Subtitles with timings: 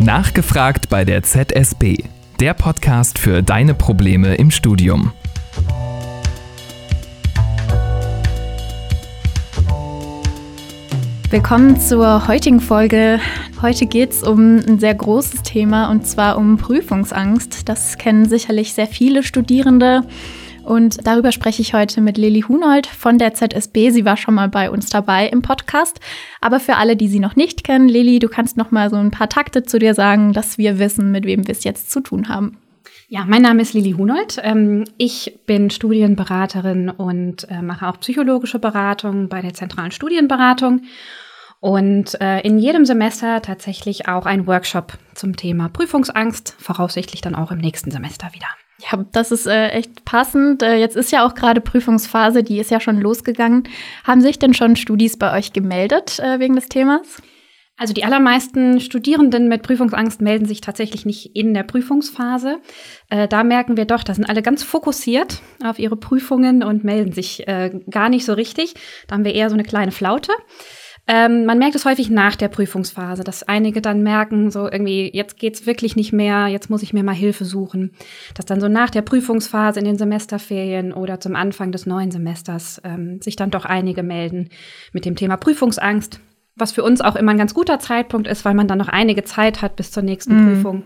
[0.00, 2.04] Nachgefragt bei der ZSB,
[2.38, 5.10] der Podcast für deine Probleme im Studium.
[11.30, 13.18] Willkommen zur heutigen Folge.
[13.60, 17.68] Heute geht es um ein sehr großes Thema und zwar um Prüfungsangst.
[17.68, 20.04] Das kennen sicherlich sehr viele Studierende.
[20.68, 23.88] Und darüber spreche ich heute mit Lilly Hunold von der ZSB.
[23.88, 25.98] Sie war schon mal bei uns dabei im Podcast.
[26.42, 29.10] Aber für alle, die sie noch nicht kennen, Lilly, du kannst noch mal so ein
[29.10, 32.28] paar Takte zu dir sagen, dass wir wissen, mit wem wir es jetzt zu tun
[32.28, 32.58] haben.
[33.08, 34.42] Ja, mein Name ist Lili Hunold.
[34.42, 40.82] Ähm, ich bin Studienberaterin und äh, mache auch psychologische Beratung bei der zentralen Studienberatung
[41.60, 47.52] und äh, in jedem Semester tatsächlich auch ein Workshop zum Thema Prüfungsangst, voraussichtlich dann auch
[47.52, 48.48] im nächsten Semester wieder.
[48.80, 50.62] Ja, das ist äh, echt passend.
[50.62, 53.64] Äh, jetzt ist ja auch gerade Prüfungsphase, die ist ja schon losgegangen.
[54.04, 57.20] Haben sich denn schon Studis bei euch gemeldet äh, wegen des Themas?
[57.78, 62.58] Also die allermeisten Studierenden mit Prüfungsangst melden sich tatsächlich nicht in der Prüfungsphase.
[63.08, 67.12] Äh, da merken wir doch, da sind alle ganz fokussiert auf ihre Prüfungen und melden
[67.12, 68.74] sich äh, gar nicht so richtig.
[69.06, 70.32] Da haben wir eher so eine kleine Flaute.
[71.10, 75.38] Ähm, man merkt es häufig nach der Prüfungsphase, dass einige dann merken, so irgendwie, jetzt
[75.38, 77.92] geht's wirklich nicht mehr, jetzt muss ich mir mal Hilfe suchen.
[78.34, 82.80] Dass dann so nach der Prüfungsphase in den Semesterferien oder zum Anfang des neuen Semesters
[82.84, 84.50] ähm, sich dann doch einige melden
[84.92, 86.20] mit dem Thema Prüfungsangst
[86.60, 89.24] was für uns auch immer ein ganz guter Zeitpunkt ist, weil man dann noch einige
[89.24, 90.46] Zeit hat bis zur nächsten mhm.
[90.54, 90.82] Prüfung,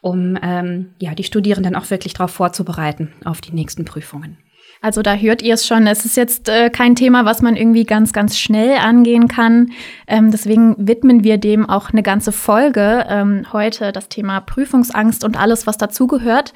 [0.00, 4.38] um ähm, ja, die Studierenden auch wirklich darauf vorzubereiten, auf die nächsten Prüfungen.
[4.80, 5.86] Also da hört ihr es schon.
[5.86, 9.72] Es ist jetzt äh, kein Thema, was man irgendwie ganz, ganz schnell angehen kann.
[10.06, 15.38] Ähm, deswegen widmen wir dem auch eine ganze Folge ähm, heute, das Thema Prüfungsangst und
[15.38, 16.52] alles, was dazugehört.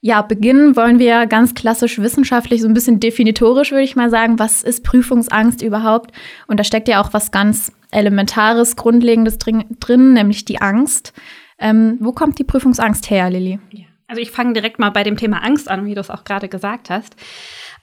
[0.00, 4.38] Ja, beginnen wollen wir ganz klassisch wissenschaftlich, so ein bisschen definitorisch, würde ich mal sagen.
[4.38, 6.12] Was ist Prüfungsangst überhaupt?
[6.46, 11.14] Und da steckt ja auch was ganz Elementares, Grundlegendes drin, nämlich die Angst.
[11.58, 13.58] Ähm, wo kommt die Prüfungsangst her, Lilly?
[13.70, 13.84] Ja.
[14.06, 16.48] Also ich fange direkt mal bei dem Thema Angst an, wie du es auch gerade
[16.48, 17.16] gesagt hast.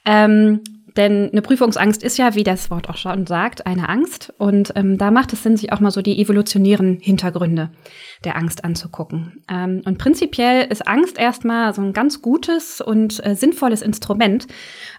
[0.04, 0.60] Ähm,
[0.96, 4.32] denn eine Prüfungsangst ist ja, wie das Wort auch schon sagt, eine Angst.
[4.38, 7.70] Und ähm, da macht es Sinn, sich auch mal so die evolutionären Hintergründe
[8.24, 9.42] der Angst anzugucken.
[9.50, 14.46] Ähm, und prinzipiell ist Angst erstmal so ein ganz gutes und äh, sinnvolles Instrument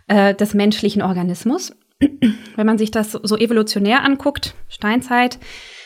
[0.08, 1.76] äh, des menschlichen Organismus.
[2.00, 5.38] Wenn man sich das so evolutionär anguckt, Steinzeit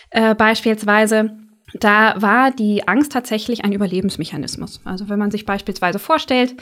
[0.10, 1.38] äh, beispielsweise,
[1.74, 4.82] da war die Angst tatsächlich ein Überlebensmechanismus.
[4.86, 6.56] Also wenn man sich beispielsweise vorstellt,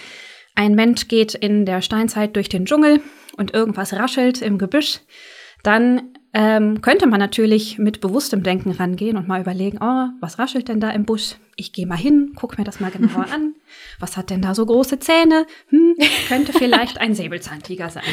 [0.56, 3.02] ein Mensch geht in der Steinzeit durch den Dschungel
[3.38, 5.02] und irgendwas raschelt im Gebüsch,
[5.64, 10.68] dann ähm, könnte man natürlich mit bewusstem Denken rangehen und mal überlegen, oh, was raschelt
[10.68, 11.36] denn da im Busch?
[11.56, 13.56] Ich gehe mal hin, guck mir das mal genauer an.
[14.00, 15.46] Was hat denn da so große Zähne?
[15.70, 15.96] Hm,
[16.28, 18.04] könnte vielleicht ein Säbelzahntiger sein.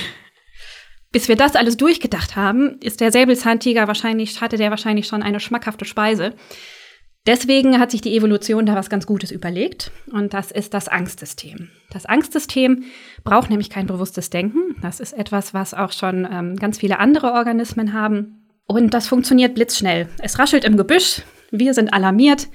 [1.10, 5.40] Bis wir das alles durchgedacht haben, ist der Säbelzahntiger wahrscheinlich, hatte der wahrscheinlich schon eine
[5.40, 6.34] schmackhafte Speise.
[7.24, 11.70] Deswegen hat sich die Evolution da was ganz Gutes überlegt und das ist das Angstsystem.
[11.90, 12.82] Das Angstsystem
[13.22, 14.74] braucht nämlich kein bewusstes Denken.
[14.82, 18.48] Das ist etwas, was auch schon ähm, ganz viele andere Organismen haben.
[18.66, 20.08] Und das funktioniert blitzschnell.
[20.18, 21.22] Es raschelt im Gebüsch,
[21.52, 22.48] wir sind alarmiert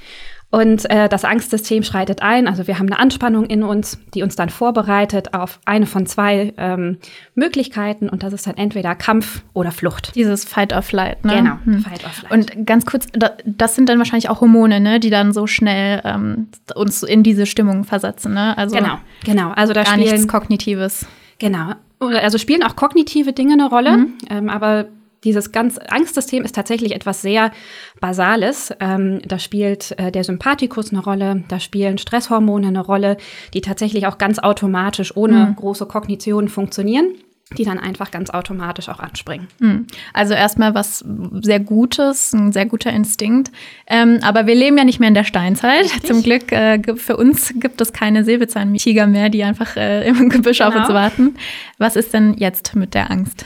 [0.49, 2.47] und äh, das Angstsystem schreitet ein.
[2.47, 6.53] Also wir haben eine Anspannung in uns, die uns dann vorbereitet auf eine von zwei
[6.57, 6.97] ähm,
[7.35, 8.07] Möglichkeiten.
[8.07, 10.15] Und das ist dann entweder Kampf oder Flucht.
[10.15, 11.35] Dieses Fight or Flight, ne?
[11.35, 11.81] Genau, hm.
[11.81, 12.31] Fight or Flight.
[12.31, 13.07] Und ganz kurz,
[13.45, 17.45] das sind dann wahrscheinlich auch Hormone, ne, die dann so schnell ähm, uns in diese
[17.45, 18.57] Stimmung versetzen, ne?
[18.57, 19.51] Also genau, genau.
[19.51, 21.05] Also da gar spielen, nichts Kognitives.
[21.39, 21.73] Genau.
[21.99, 24.13] Also spielen auch kognitive Dinge eine Rolle, mhm.
[24.29, 24.85] ähm, aber
[25.23, 27.51] dieses ganz Angstsystem ist tatsächlich etwas sehr
[27.99, 28.73] Basales.
[28.79, 33.17] Ähm, da spielt äh, der Sympathikus eine Rolle, da spielen Stresshormone eine Rolle,
[33.53, 35.55] die tatsächlich auch ganz automatisch ohne mhm.
[35.55, 37.15] große Kognition funktionieren
[37.57, 39.47] die dann einfach ganz automatisch auch anspringen.
[39.59, 39.87] Mhm.
[40.13, 41.05] Also erstmal was
[41.41, 43.51] sehr Gutes, ein sehr guter Instinkt.
[43.87, 45.85] Ähm, aber wir leben ja nicht mehr in der Steinzeit.
[45.85, 46.03] Richtig.
[46.03, 50.57] Zum Glück äh, für uns gibt es keine Säbelzahntiger mehr, die einfach äh, im Gebüsch
[50.57, 50.71] genau.
[50.71, 51.35] auf uns warten.
[51.77, 53.45] Was ist denn jetzt mit der Angst?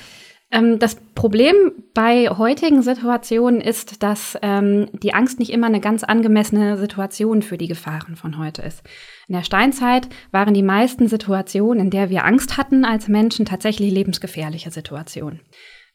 [0.52, 1.56] Ähm, das Problem
[1.94, 7.58] bei heutigen Situationen ist, dass ähm, die Angst nicht immer eine ganz angemessene Situation für
[7.58, 8.84] die Gefahren von heute ist.
[9.28, 13.92] In der Steinzeit waren die meisten Situationen, in der wir Angst hatten als Menschen, tatsächlich
[13.92, 15.40] lebensgefährliche Situationen.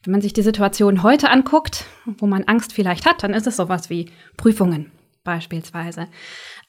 [0.03, 3.57] Wenn man sich die Situation heute anguckt, wo man Angst vielleicht hat, dann ist es
[3.57, 4.91] sowas wie Prüfungen
[5.23, 6.07] beispielsweise.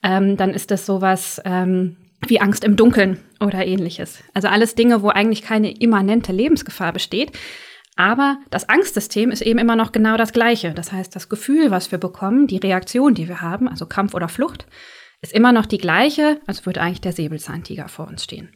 [0.03, 1.95] Ähm, dann ist es sowas ähm,
[2.27, 4.21] wie Angst im Dunkeln oder ähnliches.
[4.33, 7.31] Also alles Dinge, wo eigentlich keine immanente Lebensgefahr besteht,
[7.99, 10.73] aber das Angstsystem ist eben immer noch genau das gleiche.
[10.73, 14.29] Das heißt, das Gefühl, was wir bekommen, die Reaktion, die wir haben, also Kampf oder
[14.29, 14.65] Flucht,
[15.21, 18.47] ist immer noch die gleiche, als würde eigentlich der Säbelzahntiger vor uns stehen.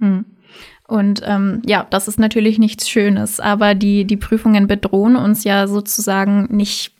[0.00, 0.26] Hm.
[0.86, 5.66] Und ähm, ja, das ist natürlich nichts Schönes, aber die, die Prüfungen bedrohen uns ja
[5.66, 6.92] sozusagen nicht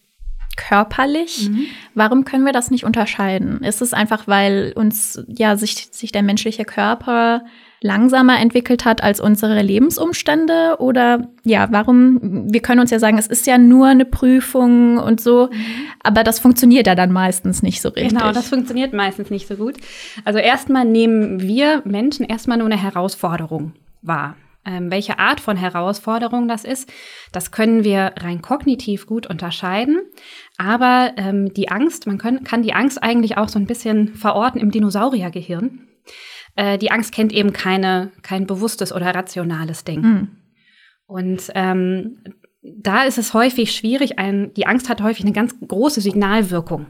[0.57, 1.51] körperlich.
[1.51, 1.67] Mhm.
[1.95, 3.63] Warum können wir das nicht unterscheiden?
[3.63, 7.43] Ist es einfach, weil uns ja sich, sich der menschliche Körper
[7.85, 10.77] langsamer entwickelt hat als unsere Lebensumstände?
[10.79, 12.51] Oder ja, warum?
[12.51, 15.57] Wir können uns ja sagen, es ist ja nur eine Prüfung und so, mhm.
[16.03, 18.09] aber das funktioniert ja dann meistens nicht so richtig.
[18.09, 19.77] Genau, das funktioniert meistens nicht so gut.
[20.25, 24.37] Also erstmal nehmen wir Menschen erstmal nur eine Herausforderung wahr.
[24.67, 26.91] Ähm, welche Art von Herausforderung das ist,
[27.33, 29.99] das können wir rein kognitiv gut unterscheiden.
[30.57, 34.59] Aber ähm, die Angst, man können, kann die Angst eigentlich auch so ein bisschen verorten
[34.59, 35.87] im Dinosauriergehirn.
[36.57, 40.09] Äh, die Angst kennt eben keine, kein bewusstes oder rationales Denken.
[40.09, 40.29] Mhm.
[41.07, 42.19] Und ähm,
[42.63, 46.87] da ist es häufig schwierig, ein, die Angst hat häufig eine ganz große Signalwirkung.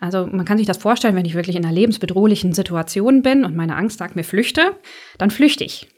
[0.00, 3.54] Also man kann sich das vorstellen, wenn ich wirklich in einer lebensbedrohlichen Situation bin und
[3.54, 4.76] meine Angst sagt mir flüchte,
[5.18, 5.88] dann flüchte ich.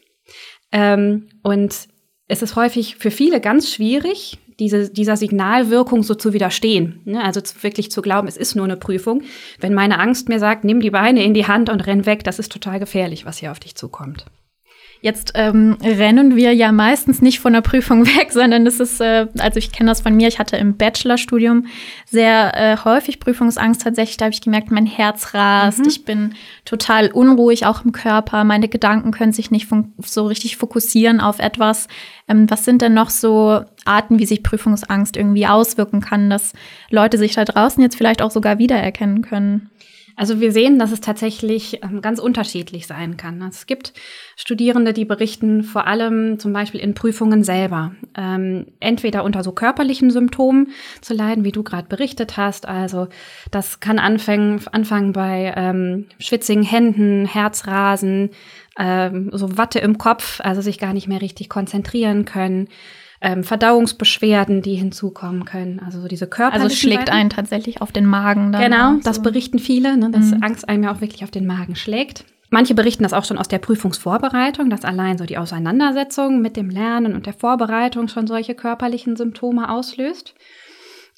[0.73, 1.89] Ähm, und
[2.29, 7.01] es ist häufig für viele ganz schwierig, diese, dieser Signalwirkung so zu widerstehen.
[7.05, 7.23] Ne?
[7.23, 9.23] Also zu, wirklich zu glauben, es ist nur eine Prüfung.
[9.61, 12.39] Wenn meine Angst mir sagt, nimm die Beine in die Hand und renn weg, das
[12.39, 14.27] ist total gefährlich, was hier auf dich zukommt.
[15.01, 19.27] Jetzt ähm, rennen wir ja meistens nicht von der Prüfung weg, sondern es ist, äh,
[19.39, 21.67] also ich kenne das von mir, ich hatte im Bachelorstudium
[22.07, 24.17] sehr äh, häufig Prüfungsangst tatsächlich.
[24.17, 25.89] Da habe ich gemerkt, mein Herz rast, mhm.
[25.89, 26.35] ich bin
[26.65, 29.69] total unruhig auch im Körper, meine Gedanken können sich nicht
[30.05, 31.89] so richtig fokussieren auf etwas.
[32.29, 36.53] Ähm, was sind denn noch so Arten, wie sich Prüfungsangst irgendwie auswirken kann, dass
[36.91, 39.71] Leute sich da draußen jetzt vielleicht auch sogar wiedererkennen können?
[40.17, 43.43] Also wir sehen, dass es tatsächlich ähm, ganz unterschiedlich sein kann.
[43.43, 43.93] Es gibt
[44.35, 50.11] Studierende, die berichten vor allem zum Beispiel in Prüfungen selber, ähm, entweder unter so körperlichen
[50.11, 50.69] Symptomen
[51.03, 52.67] zu leiden, wie du gerade berichtet hast.
[52.67, 53.09] Also
[53.51, 58.31] das kann anfangen, anfangen bei ähm, schwitzigen Händen, Herzrasen,
[58.79, 62.69] ähm, so Watte im Kopf, also sich gar nicht mehr richtig konzentrieren können
[63.21, 65.81] ähm, Verdauungsbeschwerden, die hinzukommen können.
[65.85, 66.55] Also so diese Körper.
[66.55, 68.53] Also es schlägt einen tatsächlich auf den Magen.
[68.53, 69.01] genau, so.
[69.03, 70.43] das berichten viele, ne, dass mhm.
[70.43, 72.25] Angst einem ja auch wirklich auf den Magen schlägt.
[72.51, 76.71] Manche berichten das auch schon aus der Prüfungsvorbereitung, dass allein so die Auseinandersetzung mit dem
[76.71, 80.35] Lernen und der Vorbereitung schon solche körperlichen Symptome auslöst.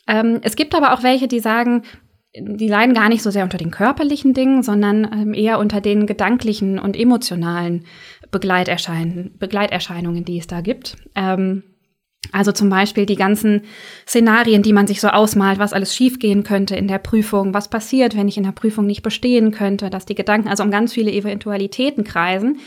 [0.07, 1.83] Ähm, es gibt aber auch welche, die sagen,
[2.35, 6.07] die leiden gar nicht so sehr unter den körperlichen Dingen, sondern ähm, eher unter den
[6.07, 7.85] gedanklichen und emotionalen
[8.31, 10.97] Begleiterschein Begleiterscheinungen, die es da gibt.
[11.15, 11.63] Ähm,
[12.33, 13.63] also zum Beispiel die ganzen
[14.07, 18.17] Szenarien, die man sich so ausmalt, was alles schiefgehen könnte in der Prüfung, was passiert,
[18.17, 21.13] wenn ich in der Prüfung nicht bestehen könnte, dass die Gedanken also um ganz viele
[21.13, 22.59] Eventualitäten kreisen,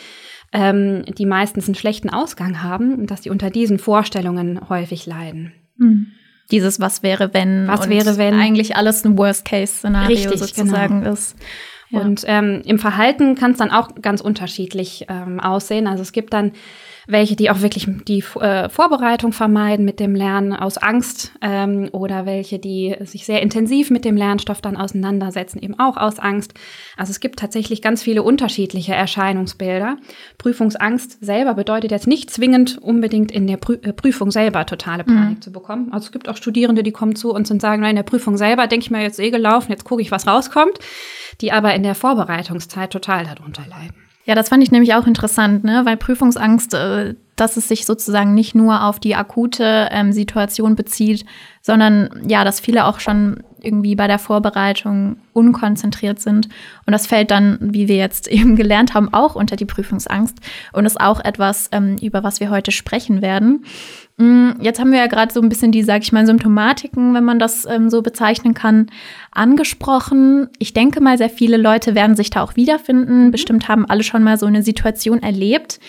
[0.53, 5.53] ähm, die meistens einen schlechten Ausgang haben und dass die unter diesen Vorstellungen häufig leiden.
[5.77, 6.07] Mhm.
[6.50, 7.68] Dieses Was wäre wenn?
[7.68, 8.33] Was wäre wenn?
[8.33, 11.13] Eigentlich alles ein Worst-Case-Szenario sozusagen genau.
[11.13, 11.38] ist.
[11.91, 12.01] Ja.
[12.01, 15.88] Und ähm, im Verhalten kann es dann auch ganz unterschiedlich ähm, aussehen.
[15.88, 16.53] Also es gibt dann
[17.07, 22.25] welche, die auch wirklich die äh, Vorbereitung vermeiden mit dem Lernen aus Angst ähm, oder
[22.25, 26.53] welche, die sich sehr intensiv mit dem Lernstoff dann auseinandersetzen, eben auch aus Angst.
[26.97, 29.97] Also es gibt tatsächlich ganz viele unterschiedliche Erscheinungsbilder.
[30.38, 35.38] Prüfungsangst selber bedeutet jetzt nicht zwingend unbedingt in der Prü äh, Prüfung selber totale Panik
[35.38, 35.41] mhm.
[35.41, 35.91] zu bekommen.
[35.91, 38.38] Also es gibt auch Studierende, die kommen zu uns und sagen, nein, in der Prüfung
[38.38, 40.79] selber denke ich mir jetzt eh gelaufen, jetzt gucke ich, was rauskommt,
[41.41, 43.95] die aber in der Vorbereitungszeit total darunter leiden.
[44.25, 45.81] Ja, das fand ich nämlich auch interessant, ne?
[45.83, 51.25] weil Prüfungsangst, äh, dass es sich sozusagen nicht nur auf die akute ähm, Situation bezieht,
[51.62, 56.50] sondern ja, dass viele auch schon irgendwie bei der Vorbereitung unkonzentriert sind.
[56.86, 60.38] Und das fällt dann, wie wir jetzt eben gelernt haben, auch unter die Prüfungsangst
[60.74, 63.65] und ist auch etwas, ähm, über was wir heute sprechen werden.
[64.22, 67.24] Mm, jetzt haben wir ja gerade so ein bisschen die, sag ich mal, Symptomatiken, wenn
[67.24, 68.88] man das ähm, so bezeichnen kann,
[69.32, 70.50] angesprochen.
[70.60, 73.25] Ich denke mal, sehr viele Leute werden sich da auch wiederfinden.
[73.25, 73.32] Mhm.
[73.32, 75.80] Bestimmt haben alle schon mal so eine Situation erlebt,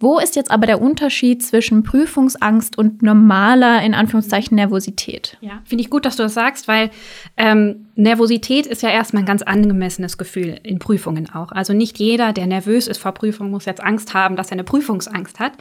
[0.00, 5.38] wo ist jetzt aber der Unterschied zwischen Prüfungsangst und normaler, in Anführungszeichen, Nervosität?
[5.40, 6.90] Ja, finde ich gut, dass du das sagst, weil
[7.36, 11.50] ähm, Nervosität ist ja erstmal ein ganz angemessenes Gefühl in Prüfungen auch.
[11.50, 14.64] Also nicht jeder, der nervös ist vor Prüfungen, muss jetzt Angst haben, dass er eine
[14.64, 15.54] Prüfungsangst hat,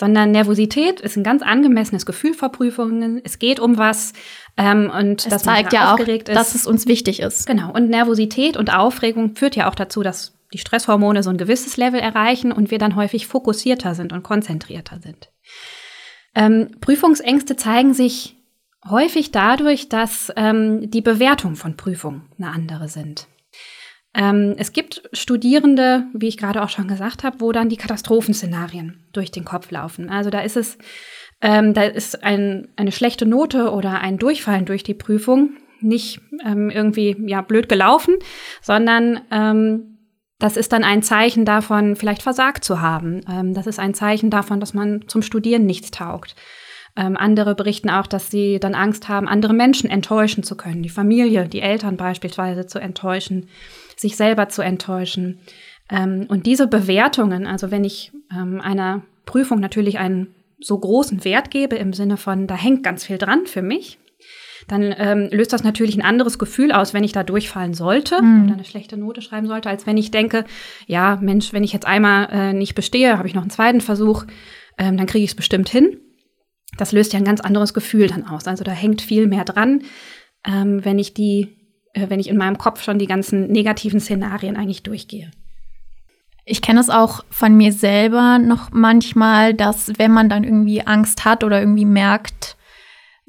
[0.00, 3.20] sondern Nervosität ist ein ganz angemessenes Gefühl vor Prüfungen.
[3.22, 4.14] Es geht um was
[4.56, 6.28] ähm, und es das zeigt ja auch, ist.
[6.28, 7.46] dass es uns wichtig ist.
[7.46, 7.70] Genau.
[7.70, 12.00] Und Nervosität und Aufregung führt ja auch dazu, dass die Stresshormone so ein gewisses Level
[12.00, 15.30] erreichen und wir dann häufig fokussierter sind und konzentrierter sind.
[16.34, 18.36] Ähm, Prüfungsängste zeigen sich
[18.88, 23.28] häufig dadurch, dass ähm, die Bewertung von Prüfungen eine andere sind.
[24.14, 29.04] Ähm, es gibt Studierende, wie ich gerade auch schon gesagt habe, wo dann die Katastrophenszenarien
[29.12, 30.10] durch den Kopf laufen.
[30.10, 30.78] Also da ist es,
[31.40, 35.50] ähm, da ist ein, eine schlechte Note oder ein Durchfallen durch die Prüfung
[35.82, 38.16] nicht ähm, irgendwie ja blöd gelaufen,
[38.60, 39.98] sondern ähm,
[40.38, 43.20] das ist dann ein Zeichen davon, vielleicht versagt zu haben.
[43.30, 46.34] Ähm, das ist ein Zeichen davon, dass man zum Studieren nichts taugt.
[46.96, 50.88] Ähm, andere berichten auch, dass sie dann Angst haben, andere Menschen enttäuschen zu können, die
[50.88, 53.48] Familie, die Eltern beispielsweise zu enttäuschen,
[54.00, 55.40] sich selber zu enttäuschen.
[55.90, 61.50] Ähm, und diese Bewertungen, also wenn ich ähm, einer Prüfung natürlich einen so großen Wert
[61.50, 63.98] gebe im Sinne von, da hängt ganz viel dran für mich,
[64.68, 68.44] dann ähm, löst das natürlich ein anderes Gefühl aus, wenn ich da durchfallen sollte mhm.
[68.44, 70.44] oder eine schlechte Note schreiben sollte, als wenn ich denke,
[70.86, 74.24] ja, Mensch, wenn ich jetzt einmal äh, nicht bestehe, habe ich noch einen zweiten Versuch,
[74.78, 75.98] ähm, dann kriege ich es bestimmt hin.
[76.76, 78.46] Das löst ja ein ganz anderes Gefühl dann aus.
[78.46, 79.82] Also da hängt viel mehr dran,
[80.46, 81.56] ähm, wenn ich die,
[81.94, 85.30] wenn ich in meinem Kopf schon die ganzen negativen Szenarien eigentlich durchgehe.
[86.44, 91.24] Ich kenne es auch von mir selber noch manchmal, dass wenn man dann irgendwie Angst
[91.24, 92.56] hat oder irgendwie merkt,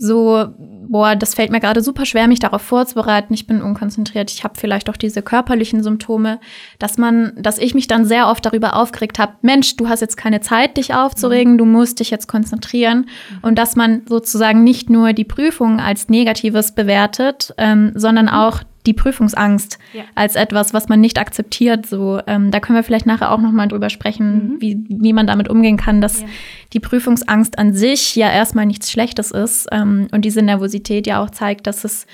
[0.03, 3.36] so, boah, das fällt mir gerade super schwer, mich darauf vorzubereiten.
[3.36, 4.31] Ich bin unkonzentriert.
[4.31, 6.39] Ich habe vielleicht auch diese körperlichen Symptome,
[6.79, 10.17] dass man, dass ich mich dann sehr oft darüber aufgeregt habe, Mensch, du hast jetzt
[10.17, 13.10] keine Zeit, dich aufzuregen, du musst dich jetzt konzentrieren.
[13.43, 18.94] Und dass man sozusagen nicht nur die Prüfung als Negatives bewertet, ähm, sondern auch die
[18.94, 20.04] Prüfungsangst ja.
[20.16, 21.86] als etwas, was man nicht akzeptiert.
[21.86, 24.62] So, ähm, da können wir vielleicht nachher auch noch mal drüber sprechen, mhm.
[24.62, 26.28] wie, wie man damit umgehen kann, dass ja.
[26.74, 31.30] die Prüfungsangst an sich ja erstmal nichts Schlechtes ist ähm, und diese Nervosität ja auch
[31.30, 32.06] zeigt, dass es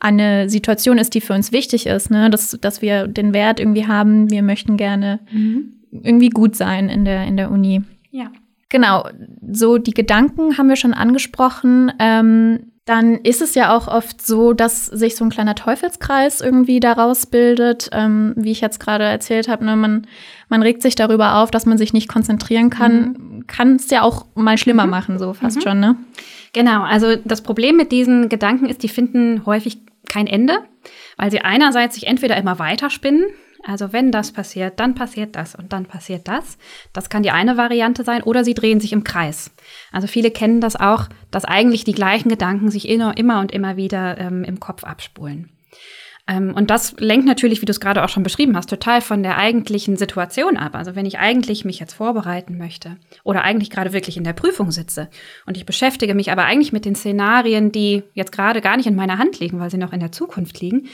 [0.00, 2.28] eine Situation ist, die für uns wichtig ist, ne?
[2.30, 5.74] dass, dass wir den Wert irgendwie haben, wir möchten gerne mhm.
[5.90, 7.82] irgendwie gut sein in der, in der Uni.
[8.10, 8.30] Ja.
[8.68, 9.08] Genau,
[9.50, 11.92] so die Gedanken haben wir schon angesprochen.
[11.98, 16.80] Ähm, dann ist es ja auch oft so, dass sich so ein kleiner Teufelskreis irgendwie
[16.80, 17.88] daraus bildet.
[17.92, 20.06] Ähm, wie ich jetzt gerade erzählt habe, ne, man,
[20.50, 23.16] man regt sich darüber auf, dass man sich nicht konzentrieren kann.
[23.18, 23.46] Mhm.
[23.46, 24.90] Kann es ja auch mal schlimmer mhm.
[24.90, 25.60] machen, so fast mhm.
[25.62, 25.96] schon, ne?
[26.52, 30.58] Genau, also das Problem mit diesen Gedanken ist, die finden häufig kein Ende,
[31.16, 33.24] weil sie einerseits sich entweder immer weiter spinnen,
[33.66, 36.58] also wenn das passiert, dann passiert das und dann passiert das.
[36.92, 39.50] Das kann die eine Variante sein oder sie drehen sich im Kreis.
[39.90, 44.18] Also viele kennen das auch, dass eigentlich die gleichen Gedanken sich immer, und immer wieder
[44.18, 45.50] ähm, im Kopf abspulen.
[46.26, 49.22] Ähm, und das lenkt natürlich, wie du es gerade auch schon beschrieben hast, total von
[49.22, 50.74] der eigentlichen Situation ab.
[50.74, 54.70] Also wenn ich eigentlich mich jetzt vorbereiten möchte oder eigentlich gerade wirklich in der Prüfung
[54.70, 55.10] sitze
[55.44, 58.94] und ich beschäftige mich aber eigentlich mit den Szenarien, die jetzt gerade gar nicht in
[58.94, 60.88] meiner Hand liegen, weil sie noch in der Zukunft liegen,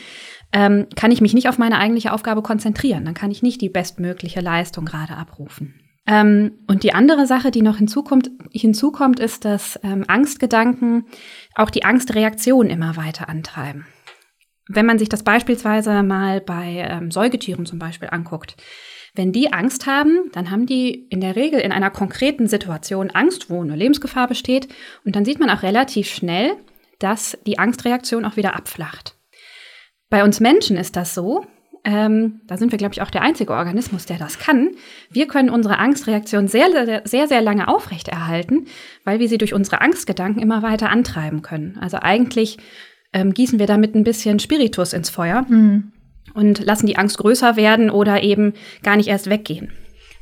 [0.53, 3.05] ähm, kann ich mich nicht auf meine eigentliche Aufgabe konzentrieren.
[3.05, 5.75] Dann kann ich nicht die bestmögliche Leistung gerade abrufen.
[6.07, 11.07] Ähm, und die andere Sache, die noch hinzukommt, hinzukommt ist, dass ähm, Angstgedanken
[11.55, 13.87] auch die Angstreaktion immer weiter antreiben.
[14.69, 18.57] Wenn man sich das beispielsweise mal bei ähm, Säugetieren zum Beispiel anguckt,
[19.15, 23.51] wenn die Angst haben, dann haben die in der Regel in einer konkreten Situation Angst,
[23.51, 24.69] wo eine Lebensgefahr besteht.
[25.05, 26.57] Und dann sieht man auch relativ schnell,
[27.01, 29.17] dass die Angstreaktion auch wieder abflacht.
[30.11, 31.47] Bei uns Menschen ist das so.
[31.83, 34.73] Ähm, da sind wir, glaube ich, auch der einzige Organismus, der das kann.
[35.11, 38.67] Wir können unsere Angstreaktion sehr, sehr, sehr, sehr lange aufrechterhalten,
[39.05, 41.79] weil wir sie durch unsere Angstgedanken immer weiter antreiben können.
[41.81, 42.59] Also eigentlich
[43.15, 45.93] ähm, gießen wir damit ein bisschen Spiritus ins Feuer mhm.
[46.35, 48.53] und lassen die Angst größer werden oder eben
[48.83, 49.73] gar nicht erst weggehen.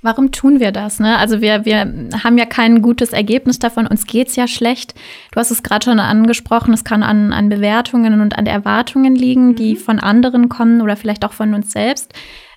[0.00, 1.00] Warum tun wir das?
[1.00, 1.19] Ne?
[1.19, 1.81] Also wir, wir
[2.23, 4.95] haben ja kein gutes Ergebnis davon, uns geht's ja schlecht.
[5.33, 9.57] Du hast es gerade schon angesprochen, es kann an, an Bewertungen und an Erwartungen liegen,
[9.57, 9.78] die mhm.
[9.78, 12.12] von anderen kommen oder vielleicht auch von uns selbst.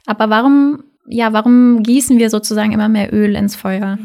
[0.06, 3.98] Aber warum, ja, warum gießen wir sozusagen immer mehr Öl ins Feuer?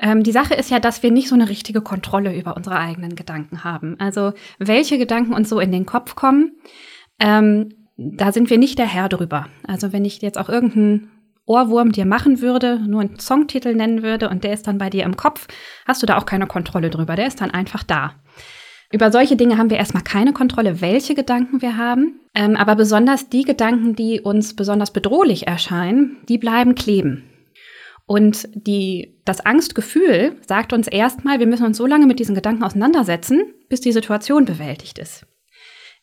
[0.00, 3.14] Ähm, die Sache ist ja, dass wir nicht so eine richtige Kontrolle über unsere eigenen
[3.14, 3.96] Gedanken haben.
[3.98, 6.52] Also welche Gedanken uns so in den Kopf kommen,
[7.20, 9.48] ähm, da sind wir nicht der Herr drüber.
[9.66, 11.10] Also wenn ich jetzt auch irgendeinen
[11.48, 15.04] Ohrwurm dir machen würde, nur einen Songtitel nennen würde und der ist dann bei dir
[15.04, 15.48] im Kopf,
[15.86, 17.16] hast du da auch keine Kontrolle drüber.
[17.16, 18.14] Der ist dann einfach da.
[18.90, 22.20] Über solche Dinge haben wir erstmal keine Kontrolle, welche Gedanken wir haben.
[22.34, 27.24] Ähm, aber besonders die Gedanken, die uns besonders bedrohlich erscheinen, die bleiben kleben.
[28.06, 32.62] Und die, das Angstgefühl sagt uns erstmal, wir müssen uns so lange mit diesen Gedanken
[32.62, 35.26] auseinandersetzen, bis die Situation bewältigt ist.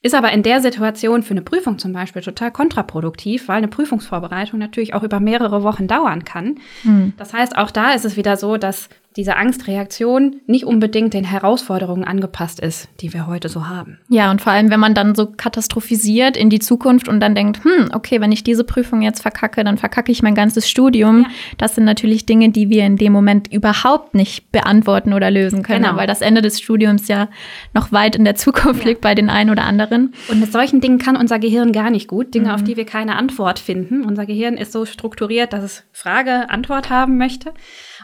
[0.05, 4.59] Ist aber in der Situation für eine Prüfung zum Beispiel total kontraproduktiv, weil eine Prüfungsvorbereitung
[4.59, 6.59] natürlich auch über mehrere Wochen dauern kann.
[6.83, 7.13] Mhm.
[7.17, 12.03] Das heißt, auch da ist es wieder so, dass diese Angstreaktion nicht unbedingt den Herausforderungen
[12.03, 13.97] angepasst ist, die wir heute so haben.
[14.09, 17.63] Ja, und vor allem, wenn man dann so katastrophisiert in die Zukunft und dann denkt,
[17.63, 21.21] hm, okay, wenn ich diese Prüfung jetzt verkacke, dann verkacke ich mein ganzes Studium.
[21.21, 21.27] Ja.
[21.57, 25.83] Das sind natürlich Dinge, die wir in dem Moment überhaupt nicht beantworten oder lösen können,
[25.83, 25.95] genau.
[25.95, 27.29] weil das Ende des Studiums ja
[27.73, 28.89] noch weit in der Zukunft ja.
[28.89, 30.13] liegt bei den einen oder anderen.
[30.27, 32.55] Und mit solchen Dingen kann unser Gehirn gar nicht gut, Dinge, mhm.
[32.55, 34.03] auf die wir keine Antwort finden.
[34.03, 37.53] Unser Gehirn ist so strukturiert, dass es Frage, Antwort haben möchte.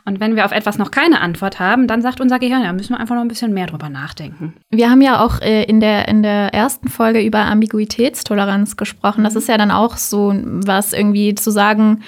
[0.05, 2.93] Und wenn wir auf etwas noch keine Antwort haben, dann sagt unser Gehirn, ja, müssen
[2.93, 4.55] wir einfach noch ein bisschen mehr drüber nachdenken.
[4.69, 9.23] Wir haben ja auch äh, in, der, in der ersten Folge über Ambiguitätstoleranz gesprochen.
[9.23, 12.01] Das ist ja dann auch so was irgendwie zu sagen,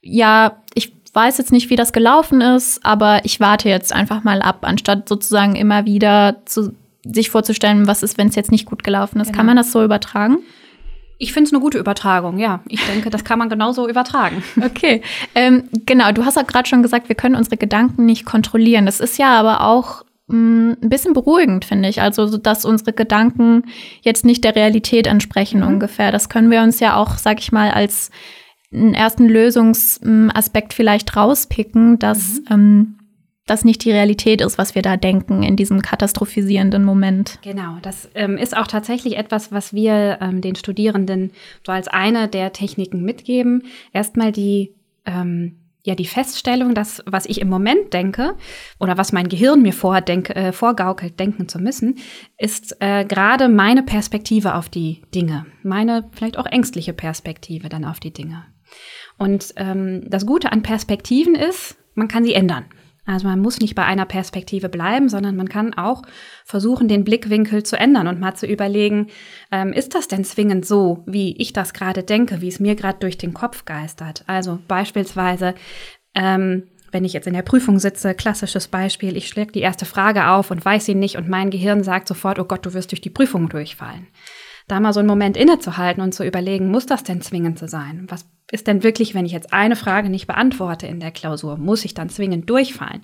[0.00, 4.42] ja, ich weiß jetzt nicht, wie das gelaufen ist, aber ich warte jetzt einfach mal
[4.42, 6.74] ab, anstatt sozusagen immer wieder zu,
[7.04, 9.28] sich vorzustellen, was ist, wenn es jetzt nicht gut gelaufen ist.
[9.28, 9.36] Genau.
[9.36, 10.38] Kann man das so übertragen?
[11.18, 12.60] Ich finde es eine gute Übertragung, ja.
[12.68, 14.42] Ich denke, das kann man genauso übertragen.
[14.64, 15.02] Okay,
[15.34, 16.10] ähm, genau.
[16.12, 18.86] Du hast ja gerade schon gesagt, wir können unsere Gedanken nicht kontrollieren.
[18.86, 22.00] Das ist ja aber auch mh, mm, ein bisschen beruhigend, finde ich.
[22.00, 23.64] Also, dass unsere Gedanken
[24.02, 25.66] jetzt nicht der Realität entsprechen mhm.
[25.66, 26.12] ungefähr.
[26.12, 28.10] Das können wir uns ja auch, sag ich mal, als
[28.72, 32.46] einen ersten Lösungsaspekt vielleicht rauspicken, dass mhm.
[32.50, 32.98] ähm,
[33.46, 37.38] das nicht die Realität ist, was wir da denken in diesem katastrophisierenden Moment.
[37.42, 41.32] Genau, das ähm, ist auch tatsächlich etwas, was wir ähm, den Studierenden
[41.64, 43.64] so als eine der Techniken mitgeben.
[43.92, 44.74] Erstmal die
[45.04, 48.34] ähm, ja die Feststellung, dass was ich im Moment denke
[48.80, 51.98] oder was mein Gehirn mir vordenke, äh, vorgaukelt, denken zu müssen,
[52.38, 58.00] ist äh, gerade meine Perspektive auf die Dinge, meine vielleicht auch ängstliche Perspektive dann auf
[58.00, 58.46] die Dinge.
[59.18, 62.64] Und ähm, das Gute an Perspektiven ist, man kann sie ändern.
[63.06, 66.02] Also man muss nicht bei einer Perspektive bleiben, sondern man kann auch
[66.44, 69.08] versuchen, den Blickwinkel zu ändern und mal zu überlegen,
[69.52, 72.98] ähm, ist das denn zwingend so, wie ich das gerade denke, wie es mir gerade
[73.00, 74.24] durch den Kopf geistert?
[74.26, 75.54] Also beispielsweise,
[76.14, 80.28] ähm, wenn ich jetzt in der Prüfung sitze, klassisches Beispiel, ich schläge die erste Frage
[80.28, 83.00] auf und weiß sie nicht und mein Gehirn sagt sofort, oh Gott, du wirst durch
[83.00, 84.06] die Prüfung durchfallen
[84.66, 88.06] da mal so einen Moment innezuhalten und zu überlegen, muss das denn zwingend so sein?
[88.08, 91.84] Was ist denn wirklich, wenn ich jetzt eine Frage nicht beantworte in der Klausur, muss
[91.84, 93.02] ich dann zwingend durchfallen?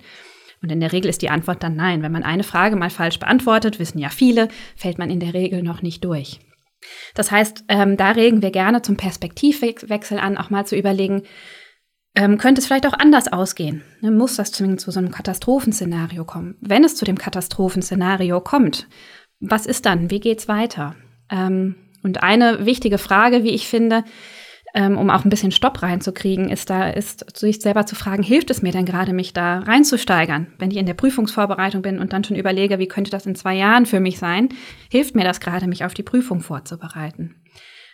[0.61, 2.03] Und in der Regel ist die Antwort dann nein.
[2.03, 5.63] Wenn man eine Frage mal falsch beantwortet, wissen ja viele, fällt man in der Regel
[5.63, 6.39] noch nicht durch.
[7.13, 11.23] Das heißt, ähm, da regen wir gerne zum Perspektivwechsel an, auch mal zu überlegen,
[12.15, 13.83] ähm, könnte es vielleicht auch anders ausgehen?
[14.01, 16.57] Ne, muss das zwingend zu so einem Katastrophenszenario kommen?
[16.59, 18.87] Wenn es zu dem Katastrophenszenario kommt,
[19.39, 20.11] was ist dann?
[20.11, 20.95] Wie geht's weiter?
[21.31, 24.03] Ähm, und eine wichtige Frage, wie ich finde,
[24.73, 28.49] ähm, um auch ein bisschen Stopp reinzukriegen, ist da, ist sich selber zu fragen, hilft
[28.49, 30.47] es mir denn gerade, mich da reinzusteigern?
[30.59, 33.55] Wenn ich in der Prüfungsvorbereitung bin und dann schon überlege, wie könnte das in zwei
[33.55, 34.49] Jahren für mich sein,
[34.89, 37.35] hilft mir das gerade, mich auf die Prüfung vorzubereiten?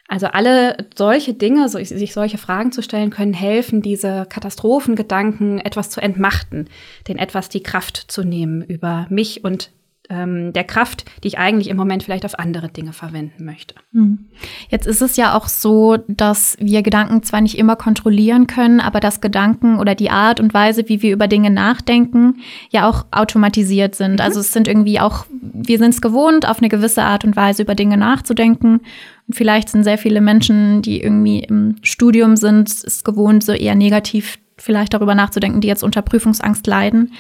[0.08, 5.90] Also alle solche Dinge, so, sich solche Fragen zu stellen, können helfen, diese Katastrophengedanken etwas
[5.90, 6.70] zu entmachten,
[7.10, 9.72] den etwas die Kraft zu nehmen über mich und
[10.10, 13.76] ähm, der Kraft, die ich eigentlich im Moment vielleicht auf andere Dinge verwenden möchte.
[13.94, 14.26] Hm.
[14.70, 19.00] Jetzt ist es ja auch so, dass wir Gedanken zwar nicht immer kontrollieren können, aber
[19.00, 22.38] dass Gedanken oder die Art und Weise, wie wir über Dinge nachdenken,
[22.70, 24.14] ja auch automatisiert sind.
[24.14, 24.22] Mhm.
[24.22, 27.64] Also es sind irgendwie auch, wir sind es gewohnt, auf eine gewisse Art und Weise
[27.64, 28.82] über Dinge nachzudenken.
[29.28, 33.76] Und vielleicht sind sehr viele Menschen, die irgendwie im Studium sind, es gewohnt, so eher
[33.76, 37.14] negativ vielleicht darüber nachzudenken, die jetzt unter Prüfungsangst leiden.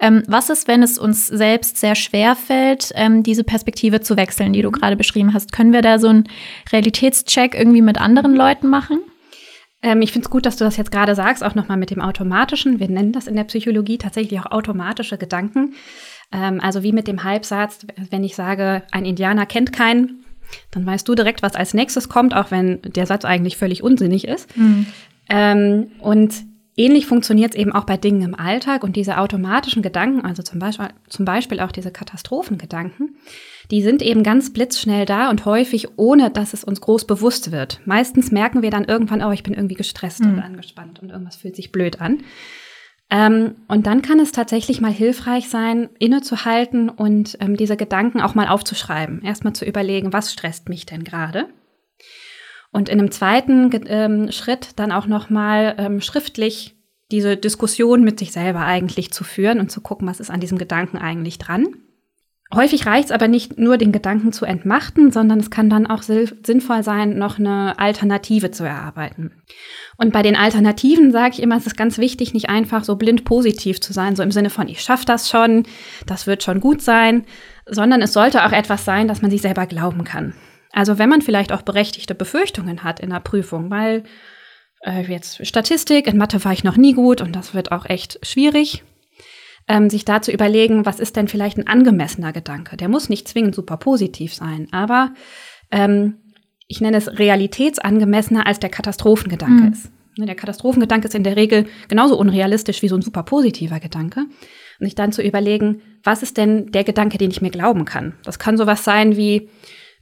[0.00, 4.52] Ähm, was ist, wenn es uns selbst sehr schwer fällt, ähm, diese Perspektive zu wechseln,
[4.52, 4.72] die du mhm.
[4.72, 5.52] gerade beschrieben hast?
[5.52, 6.24] Können wir da so einen
[6.72, 9.00] Realitätscheck irgendwie mit anderen Leuten machen?
[9.82, 12.00] Ähm, ich finde es gut, dass du das jetzt gerade sagst, auch nochmal mit dem
[12.00, 12.80] automatischen.
[12.80, 15.74] Wir nennen das in der Psychologie tatsächlich auch automatische Gedanken.
[16.32, 20.24] Ähm, also wie mit dem Halbsatz, wenn ich sage, ein Indianer kennt keinen,
[20.70, 24.26] dann weißt du direkt, was als nächstes kommt, auch wenn der Satz eigentlich völlig unsinnig
[24.26, 24.56] ist.
[24.56, 24.86] Mhm.
[25.28, 26.34] Ähm, und
[26.76, 30.58] Ähnlich funktioniert es eben auch bei Dingen im Alltag und diese automatischen Gedanken, also zum
[30.58, 33.16] Beispiel, zum Beispiel auch diese Katastrophengedanken,
[33.70, 37.80] die sind eben ganz blitzschnell da und häufig ohne, dass es uns groß bewusst wird.
[37.84, 40.34] Meistens merken wir dann irgendwann, oh, ich bin irgendwie gestresst mhm.
[40.34, 42.24] und angespannt und irgendwas fühlt sich blöd an.
[43.10, 48.34] Ähm, und dann kann es tatsächlich mal hilfreich sein, innezuhalten und ähm, diese Gedanken auch
[48.34, 49.22] mal aufzuschreiben.
[49.22, 51.46] Erstmal zu überlegen, was stresst mich denn gerade?
[52.74, 56.74] Und in einem zweiten ähm, Schritt dann auch nochmal ähm, schriftlich
[57.12, 60.58] diese Diskussion mit sich selber eigentlich zu führen und zu gucken, was ist an diesem
[60.58, 61.68] Gedanken eigentlich dran.
[62.52, 66.02] Häufig reicht es aber nicht nur, den Gedanken zu entmachten, sondern es kann dann auch
[66.02, 69.30] sinnvoll sein, noch eine Alternative zu erarbeiten.
[69.96, 73.24] Und bei den Alternativen sage ich immer, es ist ganz wichtig, nicht einfach so blind
[73.24, 75.62] positiv zu sein, so im Sinne von, ich schaffe das schon,
[76.06, 77.24] das wird schon gut sein,
[77.66, 80.34] sondern es sollte auch etwas sein, dass man sich selber glauben kann.
[80.74, 84.02] Also wenn man vielleicht auch berechtigte Befürchtungen hat in der Prüfung, weil
[84.84, 88.18] äh, jetzt Statistik, in Mathe war ich noch nie gut und das wird auch echt
[88.26, 88.82] schwierig,
[89.68, 92.76] ähm, sich da zu überlegen, was ist denn vielleicht ein angemessener Gedanke?
[92.76, 95.14] Der muss nicht zwingend super positiv sein, aber
[95.70, 96.16] ähm,
[96.66, 99.72] ich nenne es realitätsangemessener, als der Katastrophengedanke mhm.
[99.72, 99.92] ist.
[100.18, 104.26] Ne, der Katastrophengedanke ist in der Regel genauso unrealistisch wie so ein super positiver Gedanke.
[104.80, 108.14] Und sich dann zu überlegen, was ist denn der Gedanke, den ich mir glauben kann?
[108.24, 109.48] Das kann sowas sein wie,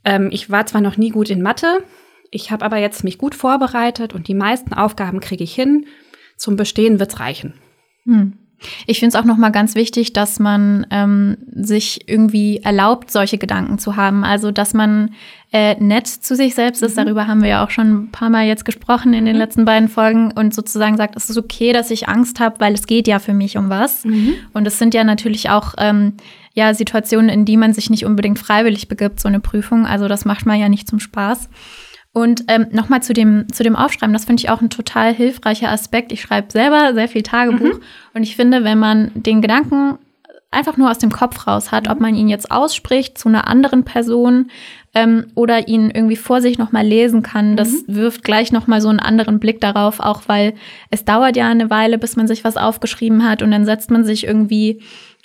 [0.04, 1.82] ähm, ich war zwar noch nie gut in Mathe,
[2.30, 5.86] ich habe aber jetzt mich gut vorbereitet und die meisten Aufgaben kriege ich hin.
[6.36, 7.54] Zum Bestehen wird's reichen.
[8.04, 8.38] Hm.
[8.86, 13.78] Ich finde es auch nochmal ganz wichtig, dass man ähm, sich irgendwie erlaubt, solche Gedanken
[13.78, 14.24] zu haben.
[14.24, 15.10] Also, dass man
[15.52, 16.96] äh, nett zu sich selbst ist.
[16.96, 17.04] Mhm.
[17.04, 19.40] Darüber haben wir ja auch schon ein paar Mal jetzt gesprochen in den mhm.
[19.40, 22.86] letzten beiden Folgen und sozusagen sagt, es ist okay, dass ich Angst habe, weil es
[22.86, 24.04] geht ja für mich um was.
[24.04, 24.34] Mhm.
[24.52, 26.14] Und es sind ja natürlich auch ähm,
[26.54, 29.86] ja Situationen, in die man sich nicht unbedingt freiwillig begibt, so eine Prüfung.
[29.86, 31.48] Also das macht man ja nicht zum Spaß.
[32.14, 35.70] Und ähm, nochmal zu dem, zu dem Aufschreiben, das finde ich auch ein total hilfreicher
[35.70, 36.12] Aspekt.
[36.12, 37.82] Ich schreibe selber sehr viel Tagebuch mhm.
[38.12, 39.98] und ich finde, wenn man den Gedanken
[40.52, 43.84] einfach nur aus dem Kopf raus hat, ob man ihn jetzt ausspricht zu einer anderen
[43.84, 44.50] Person
[44.94, 47.96] ähm, oder ihn irgendwie vor sich nochmal lesen kann, das mhm.
[47.96, 50.52] wirft gleich nochmal so einen anderen Blick darauf, auch weil
[50.90, 54.04] es dauert ja eine Weile, bis man sich was aufgeschrieben hat und dann setzt man
[54.04, 54.82] sich irgendwie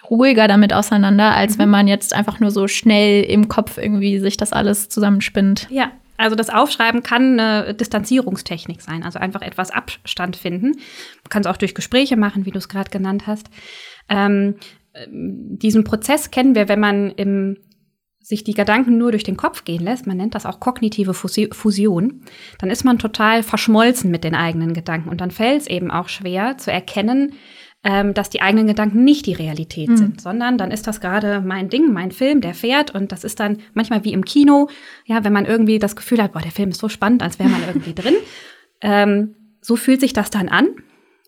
[0.09, 1.61] ruhiger damit auseinander, als mhm.
[1.61, 5.67] wenn man jetzt einfach nur so schnell im Kopf irgendwie sich das alles zusammenspinnt.
[5.69, 10.71] Ja, also das Aufschreiben kann eine Distanzierungstechnik sein, also einfach etwas Abstand finden.
[10.71, 13.49] Man kann es auch durch Gespräche machen, wie du es gerade genannt hast.
[14.09, 14.55] Ähm,
[15.07, 17.57] diesen Prozess kennen wir, wenn man im,
[18.19, 20.07] sich die Gedanken nur durch den Kopf gehen lässt.
[20.07, 22.23] Man nennt das auch kognitive Fusion.
[22.57, 26.09] Dann ist man total verschmolzen mit den eigenen Gedanken und dann fällt es eben auch
[26.09, 27.33] schwer zu erkennen,
[27.89, 29.97] ähm, dass die eigenen Gedanken nicht die Realität mhm.
[29.97, 33.39] sind, sondern dann ist das gerade mein Ding, mein Film, der fährt und das ist
[33.39, 34.67] dann manchmal wie im Kino,
[35.06, 37.47] ja, wenn man irgendwie das Gefühl hat, boah, der Film ist so spannend, als wäre
[37.47, 38.15] man irgendwie drin.
[38.82, 40.67] Ähm, so fühlt sich das dann an.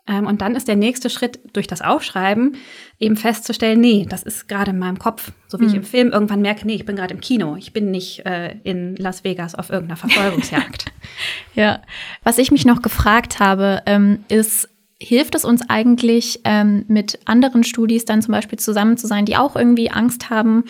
[0.05, 2.57] Ähm, und dann ist der nächste Schritt durch das Aufschreiben
[2.99, 5.31] eben festzustellen, nee, das ist gerade in meinem Kopf.
[5.47, 5.69] So wie mhm.
[5.69, 7.55] ich im Film irgendwann merke, nee, ich bin gerade im Kino.
[7.55, 10.85] Ich bin nicht äh, in Las Vegas auf irgendeiner Verfolgungsjagd.
[11.55, 11.81] ja,
[12.23, 14.68] was ich mich noch gefragt habe, ähm, ist,
[15.01, 19.37] hilft es uns eigentlich, ähm, mit anderen Studis dann zum Beispiel zusammen zu sein, die
[19.37, 20.65] auch irgendwie Angst haben,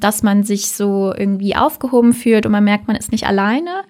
[0.00, 3.82] dass man sich so irgendwie aufgehoben fühlt und man merkt, man ist nicht alleine?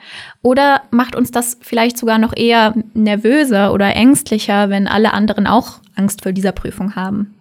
[0.42, 5.78] Oder macht uns das vielleicht sogar noch eher nervöser oder ängstlicher, wenn alle anderen auch
[5.94, 7.34] Angst vor dieser Prüfung haben?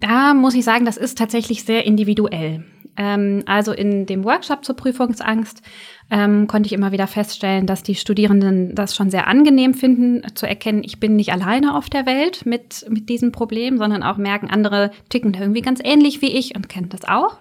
[0.00, 2.64] Da muss ich sagen, das ist tatsächlich sehr individuell.
[2.98, 5.62] Ähm, also in dem Workshop zur Prüfungsangst
[6.10, 10.46] ähm, konnte ich immer wieder feststellen, dass die Studierenden das schon sehr angenehm finden, zu
[10.46, 14.50] erkennen, ich bin nicht alleine auf der Welt mit, mit diesem Problem, sondern auch merken,
[14.50, 17.38] andere ticken irgendwie ganz ähnlich wie ich und kennen das auch.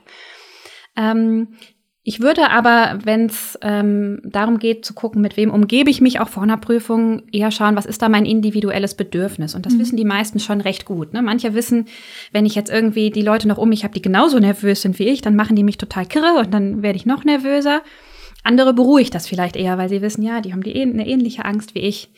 [0.96, 1.50] Ähm,
[2.10, 6.22] ich würde aber, wenn es ähm, darum geht zu gucken, mit wem umgebe ich mich
[6.22, 9.56] auch vor einer Prüfung, eher schauen, was ist da mein individuelles Bedürfnis.
[9.56, 9.80] Und das mhm.
[9.80, 11.12] wissen die meisten schon recht gut.
[11.12, 11.22] Ne?
[11.22, 11.88] Manche wissen,
[12.32, 15.10] wenn ich jetzt irgendwie die Leute noch um mich habe, die genauso nervös sind wie
[15.10, 17.82] ich, dann machen die mich total kirre und dann werde ich noch nervöser.
[18.42, 21.76] Andere beruhigt das vielleicht eher, weil sie wissen, ja, die haben die, eine ähnliche Angst
[21.76, 22.10] wie ich.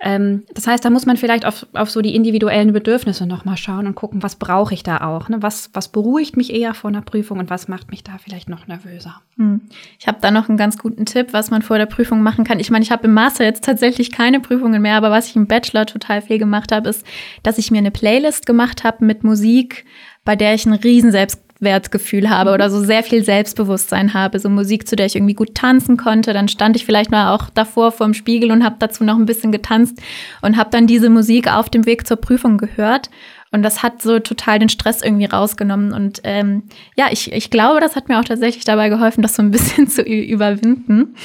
[0.00, 3.86] Ähm, das heißt, da muss man vielleicht auf, auf so die individuellen Bedürfnisse nochmal schauen
[3.88, 5.28] und gucken, was brauche ich da auch?
[5.28, 5.42] Ne?
[5.42, 8.68] Was, was beruhigt mich eher vor einer Prüfung und was macht mich da vielleicht noch
[8.68, 9.20] nervöser?
[9.36, 9.62] Hm.
[9.98, 12.60] Ich habe da noch einen ganz guten Tipp, was man vor der Prüfung machen kann.
[12.60, 15.48] Ich meine, ich habe im Master jetzt tatsächlich keine Prüfungen mehr, aber was ich im
[15.48, 17.04] Bachelor total viel gemacht habe, ist,
[17.42, 19.84] dass ich mir eine Playlist gemacht habe mit Musik,
[20.24, 24.48] bei der ich einen riesen Selbst Selbstwertgefühl habe oder so sehr viel Selbstbewusstsein habe, so
[24.48, 26.32] Musik, zu der ich irgendwie gut tanzen konnte.
[26.32, 29.26] Dann stand ich vielleicht mal auch davor vor dem Spiegel und habe dazu noch ein
[29.26, 30.00] bisschen getanzt
[30.42, 33.10] und habe dann diese Musik auf dem Weg zur Prüfung gehört.
[33.50, 35.92] Und das hat so total den Stress irgendwie rausgenommen.
[35.92, 36.64] Und ähm,
[36.96, 39.88] ja, ich, ich glaube, das hat mir auch tatsächlich dabei geholfen, das so ein bisschen
[39.88, 41.16] zu überwinden.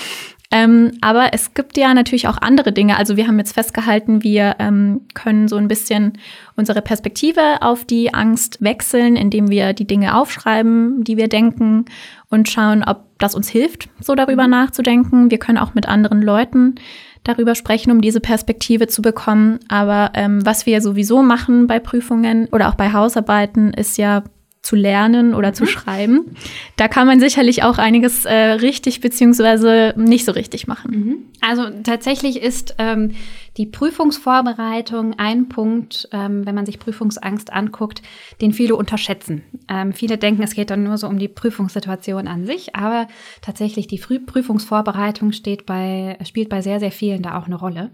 [0.56, 3.00] Ähm, aber es gibt ja natürlich auch andere Dinge.
[3.00, 6.14] Also wir haben jetzt festgehalten, wir ähm, können so ein bisschen
[6.56, 11.86] unsere Perspektive auf die Angst wechseln, indem wir die Dinge aufschreiben, die wir denken
[12.30, 14.52] und schauen, ob das uns hilft, so darüber mhm.
[14.52, 15.32] nachzudenken.
[15.32, 16.76] Wir können auch mit anderen Leuten
[17.24, 19.60] darüber sprechen, um diese Perspektive zu bekommen.
[19.70, 24.24] Aber ähm, was wir sowieso machen bei Prüfungen oder auch bei Hausarbeiten, ist ja
[24.64, 25.54] zu lernen oder mhm.
[25.54, 26.36] zu schreiben.
[26.78, 30.92] Da kann man sicherlich auch einiges äh, richtig beziehungsweise nicht so richtig machen.
[30.92, 31.18] Mhm.
[31.42, 33.12] Also tatsächlich ist ähm,
[33.58, 38.02] die Prüfungsvorbereitung ein Punkt, ähm, wenn man sich Prüfungsangst anguckt,
[38.42, 39.44] den viele unterschätzen.
[39.70, 43.08] Ähm, viele denken, es geht dann nur so um die Prüfungssituation an sich, aber
[43.42, 47.92] tatsächlich die Früh Prüfungsvorbereitung steht bei, spielt bei sehr, sehr vielen da auch eine Rolle.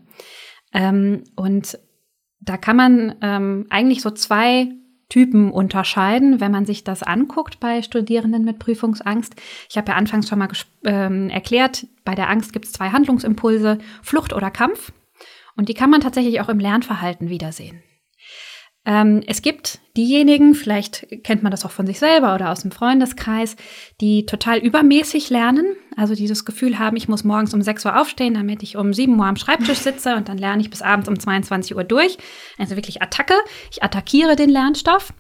[0.72, 1.80] Ähm, und
[2.42, 4.70] da kann man ähm, eigentlich so zwei
[5.10, 9.36] Typen unterscheiden, wenn man sich das anguckt bei Studierenden mit Prüfungsangst.
[9.70, 10.50] Ich habe ja anfangs schon mal
[10.86, 14.92] ähm, erklärt, bei der Angst gibt es zwei Handlungsimpulse, Flucht oder Kampf.
[15.56, 17.82] Und die kann man tatsächlich auch im Lernverhalten wiedersehen.
[18.86, 22.72] Ähm, es gibt diejenigen, vielleicht kennt man das auch von sich selber oder aus dem
[22.72, 23.56] Freundeskreis,
[24.00, 28.00] die total übermäßig lernen, also die das Gefühl haben, ich muss morgens um 6 Uhr
[28.00, 31.10] aufstehen, damit ich um 7 Uhr am Schreibtisch sitze und dann lerne ich bis abends
[31.10, 32.18] um 22 Uhr durch.
[32.58, 33.36] Also wirklich Attacke.
[33.72, 35.14] Ich attackiere den Lernstoff.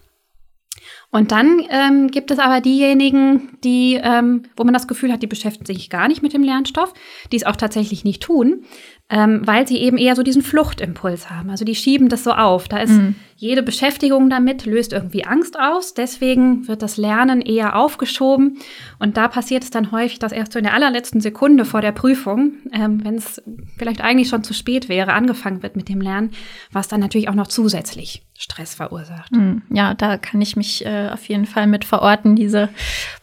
[1.11, 5.27] Und dann ähm, gibt es aber diejenigen, die, ähm, wo man das Gefühl hat, die
[5.27, 6.93] beschäftigen sich gar nicht mit dem Lernstoff,
[7.31, 8.63] die es auch tatsächlich nicht tun,
[9.09, 11.49] ähm, weil sie eben eher so diesen Fluchtimpuls haben.
[11.49, 12.67] Also die schieben das so auf.
[12.67, 13.15] Da ist, mhm.
[13.39, 15.93] Jede Beschäftigung damit löst irgendwie Angst aus.
[15.93, 18.59] Deswegen wird das Lernen eher aufgeschoben.
[18.99, 21.93] Und da passiert es dann häufig, dass erst so in der allerletzten Sekunde vor der
[21.93, 23.41] Prüfung, ähm, wenn es
[23.77, 26.31] vielleicht eigentlich schon zu spät wäre, angefangen wird mit dem Lernen,
[26.73, 29.31] was dann natürlich auch noch zusätzlich Stress verursacht.
[29.31, 32.67] Hm, ja, da kann ich mich äh, auf jeden Fall mit verorten, diese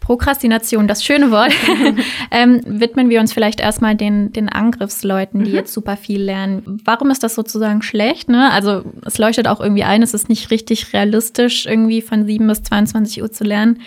[0.06, 1.52] Prokrastination, das schöne Wort.
[2.30, 5.56] ähm, widmen wir uns vielleicht erstmal den, den Angriffsleuten, die mhm.
[5.56, 6.80] jetzt super viel lernen.
[6.84, 8.28] Warum ist das sozusagen schlecht?
[8.28, 8.52] Ne?
[8.52, 12.62] Also es leuchtet auch irgendwie ein, es ist nicht richtig realistisch, irgendwie von 7 bis
[12.62, 13.80] 22 Uhr zu lernen.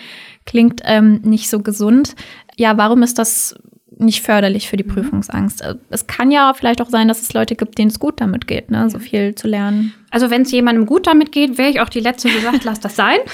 [0.44, 2.14] Klingt ähm, nicht so gesund.
[2.54, 3.54] Ja, warum ist das
[4.00, 4.94] nicht förderlich für die mhm.
[4.94, 5.62] Prüfungsangst.
[5.62, 8.46] Äh, es kann ja vielleicht auch sein, dass es Leute gibt, denen es gut damit
[8.46, 8.88] geht, ne?
[8.90, 9.94] so viel zu lernen.
[10.10, 12.80] Also wenn es jemandem gut damit geht, wäre ich auch die Letzte, die sagt, lass
[12.80, 13.18] das sein.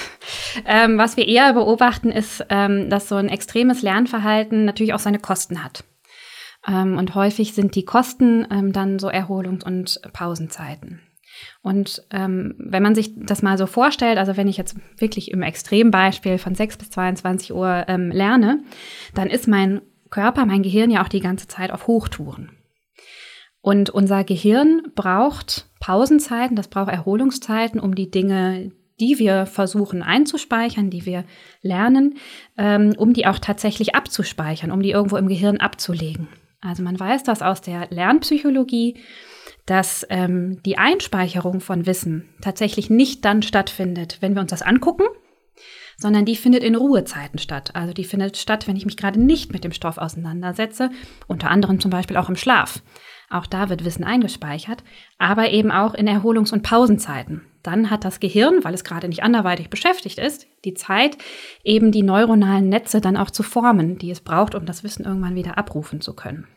[0.65, 5.19] Ähm, was wir eher beobachten, ist, ähm, dass so ein extremes Lernverhalten natürlich auch seine
[5.19, 5.83] Kosten hat.
[6.67, 11.01] Ähm, und häufig sind die Kosten ähm, dann so Erholungs- und Pausenzeiten.
[11.61, 15.41] Und ähm, wenn man sich das mal so vorstellt, also wenn ich jetzt wirklich im
[15.41, 18.63] Extrembeispiel von 6 bis 22 Uhr ähm, lerne,
[19.13, 22.51] dann ist mein Körper, mein Gehirn ja auch die ganze Zeit auf Hochtouren.
[23.61, 30.89] Und unser Gehirn braucht Pausenzeiten, das braucht Erholungszeiten, um die Dinge, die wir versuchen einzuspeichern,
[30.89, 31.25] die wir
[31.61, 32.15] lernen,
[32.57, 36.29] ähm, um die auch tatsächlich abzuspeichern, um die irgendwo im Gehirn abzulegen.
[36.61, 38.99] Also man weiß das aus der Lernpsychologie,
[39.65, 45.03] dass ähm, die Einspeicherung von Wissen tatsächlich nicht dann stattfindet, wenn wir uns das angucken,
[45.97, 47.71] sondern die findet in Ruhezeiten statt.
[47.73, 50.91] Also die findet statt, wenn ich mich gerade nicht mit dem Stoff auseinandersetze,
[51.27, 52.81] unter anderem zum Beispiel auch im Schlaf.
[53.29, 54.83] Auch da wird Wissen eingespeichert,
[55.17, 57.41] aber eben auch in Erholungs- und Pausenzeiten.
[57.61, 61.17] Dann hat das Gehirn, weil es gerade nicht anderweitig beschäftigt ist, die Zeit,
[61.63, 65.35] eben die neuronalen Netze dann auch zu formen, die es braucht, um das Wissen irgendwann
[65.35, 66.47] wieder abrufen zu können.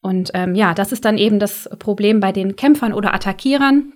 [0.00, 3.92] Und ähm, ja, das ist dann eben das Problem bei den Kämpfern oder Attackierern,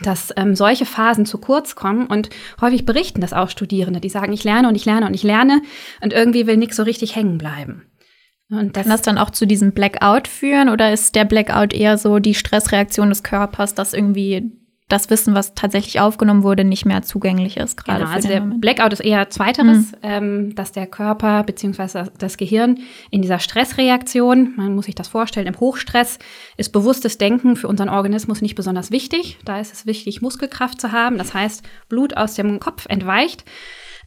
[0.00, 4.32] dass ähm, solche Phasen zu kurz kommen und häufig berichten das auch Studierende, die sagen,
[4.32, 5.62] ich lerne und ich lerne und ich lerne
[6.00, 7.86] und irgendwie will nichts so richtig hängen bleiben.
[8.50, 11.96] Und das Kann das dann auch zu diesem Blackout führen oder ist der Blackout eher
[11.96, 14.52] so die Stressreaktion des Körpers, dass irgendwie
[14.88, 17.82] das Wissen, was tatsächlich aufgenommen wurde, nicht mehr zugänglich ist.
[17.82, 18.60] Gerade genau, also der Moment.
[18.60, 19.98] Blackout ist eher zweiteres, mhm.
[20.02, 22.10] ähm, dass der Körper bzw.
[22.18, 22.78] das Gehirn
[23.10, 26.18] in dieser Stressreaktion, man muss sich das vorstellen, im Hochstress
[26.58, 29.38] ist bewusstes Denken für unseren Organismus nicht besonders wichtig.
[29.44, 31.16] Da ist es wichtig, Muskelkraft zu haben.
[31.16, 33.44] Das heißt, Blut aus dem Kopf entweicht.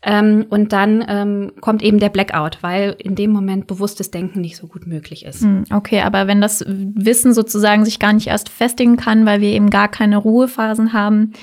[0.01, 4.57] Ähm, und dann ähm, kommt eben der Blackout, weil in dem Moment bewusstes Denken nicht
[4.57, 5.41] so gut möglich ist.
[5.41, 9.49] Hm, okay, aber wenn das Wissen sozusagen sich gar nicht erst festigen kann, weil wir
[9.49, 11.33] eben gar keine Ruhephasen haben,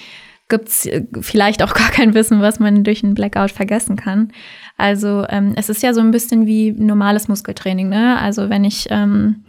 [0.49, 4.33] gibt es äh, vielleicht auch gar kein Wissen, was man durch einen Blackout vergessen kann.
[4.77, 7.89] Also ähm, es ist ja so ein bisschen wie normales Muskeltraining.
[7.89, 8.19] Ne?
[8.19, 9.45] Also wenn ich ähm,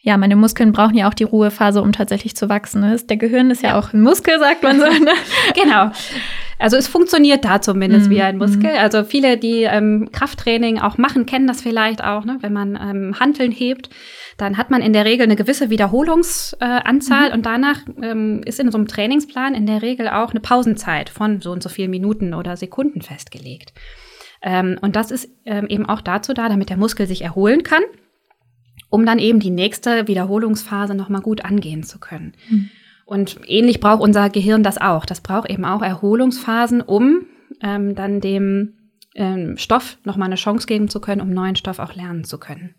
[0.00, 2.80] ja, meine Muskeln brauchen ja auch die Ruhephase, um tatsächlich zu wachsen.
[2.80, 2.96] Ne?
[2.96, 4.86] Der Gehirn ist ja, ja, auch ein Muskel, sagt man so.
[4.86, 5.12] Ne?
[5.54, 5.90] genau.
[6.58, 8.72] Also es funktioniert da zumindest mm, wie ein Muskel.
[8.72, 8.78] Mm.
[8.78, 12.24] Also viele, die ähm, Krafttraining auch machen, kennen das vielleicht auch.
[12.24, 12.38] Ne?
[12.40, 13.90] Wenn man ähm, Hanteln hebt,
[14.36, 17.34] dann hat man in der Regel eine gewisse Wiederholungsanzahl äh, mm.
[17.34, 21.40] und danach ähm, ist in so einem Trainingsplan in der Regel auch eine Pausenzeit von
[21.40, 23.72] so und so vielen Minuten oder Sekunden festgelegt.
[24.42, 27.82] Ähm, und das ist ähm, eben auch dazu da, damit der Muskel sich erholen kann
[28.90, 32.32] um dann eben die nächste Wiederholungsphase nochmal gut angehen zu können.
[32.48, 32.70] Mhm.
[33.08, 35.06] Und ähnlich braucht unser Gehirn das auch.
[35.06, 37.24] Das braucht eben auch Erholungsphasen, um
[37.62, 41.94] ähm, dann dem ähm, Stoff nochmal eine Chance geben zu können, um neuen Stoff auch
[41.94, 42.74] lernen zu können.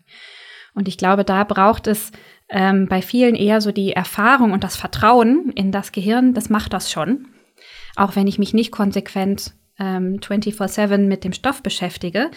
[0.72, 2.12] Und ich glaube, da braucht es
[2.48, 6.74] ähm, bei vielen eher so die Erfahrung und das Vertrauen in das Gehirn, das macht
[6.74, 7.26] das schon.
[7.96, 12.30] Auch wenn ich mich nicht konsequent ähm, 24-7 mit dem Stoff beschäftige,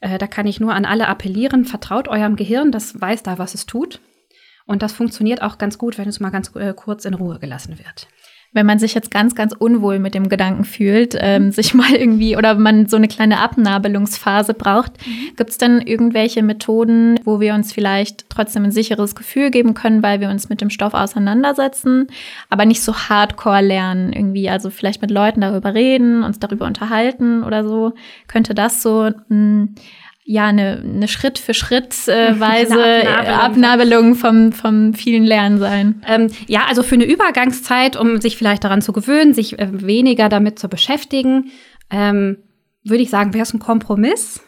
[0.00, 3.54] äh, da kann ich nur an alle appellieren, vertraut eurem Gehirn, das weiß da, was
[3.54, 4.00] es tut.
[4.66, 7.78] Und das funktioniert auch ganz gut, wenn es mal ganz äh, kurz in Ruhe gelassen
[7.78, 8.08] wird.
[8.52, 12.36] Wenn man sich jetzt ganz, ganz unwohl mit dem Gedanken fühlt, ähm, sich mal irgendwie
[12.36, 15.36] oder man so eine kleine Abnabelungsphase braucht, mhm.
[15.36, 20.02] gibt es dann irgendwelche Methoden, wo wir uns vielleicht trotzdem ein sicheres Gefühl geben können,
[20.02, 22.06] weil wir uns mit dem Stoff auseinandersetzen,
[22.48, 27.42] aber nicht so hardcore lernen irgendwie, also vielleicht mit Leuten darüber reden, uns darüber unterhalten
[27.44, 27.92] oder so,
[28.26, 29.74] könnte das so ein hm,
[30.26, 33.40] ja eine, eine Schritt für Schritt äh, Weise Abnabelung.
[33.40, 36.02] Abnabelung vom, vom vielen Lernen sein.
[36.06, 40.28] Ähm, ja, also für eine Übergangszeit, um sich vielleicht daran zu gewöhnen, sich äh, weniger
[40.28, 41.52] damit zu beschäftigen,
[41.90, 42.38] ähm,
[42.84, 44.42] würde ich sagen, wäre es ein Kompromiss.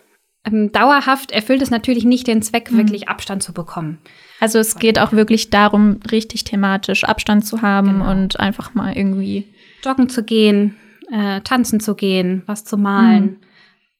[0.45, 2.79] Ähm, dauerhaft erfüllt es natürlich nicht den Zweck, mhm.
[2.79, 3.99] wirklich Abstand zu bekommen.
[4.41, 8.11] Also es geht auch wirklich darum, richtig thematisch Abstand zu haben genau.
[8.11, 9.47] und einfach mal irgendwie
[9.85, 10.77] joggen zu gehen,
[11.13, 13.25] äh, tanzen zu gehen, was zu malen.
[13.25, 13.37] Mhm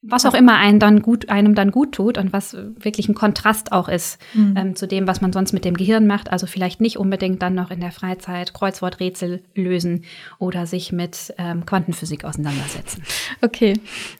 [0.01, 3.73] was auch immer einem dann gut, einem dann gut tut und was wirklich ein Kontrast
[3.73, 4.55] auch ist mhm.
[4.55, 6.31] ähm, zu dem, was man sonst mit dem Gehirn macht.
[6.31, 10.05] Also vielleicht nicht unbedingt dann noch in der Freizeit Kreuzworträtsel lösen
[10.37, 13.03] oder sich mit ähm, Quantenphysik auseinandersetzen.
[13.41, 13.73] Okay,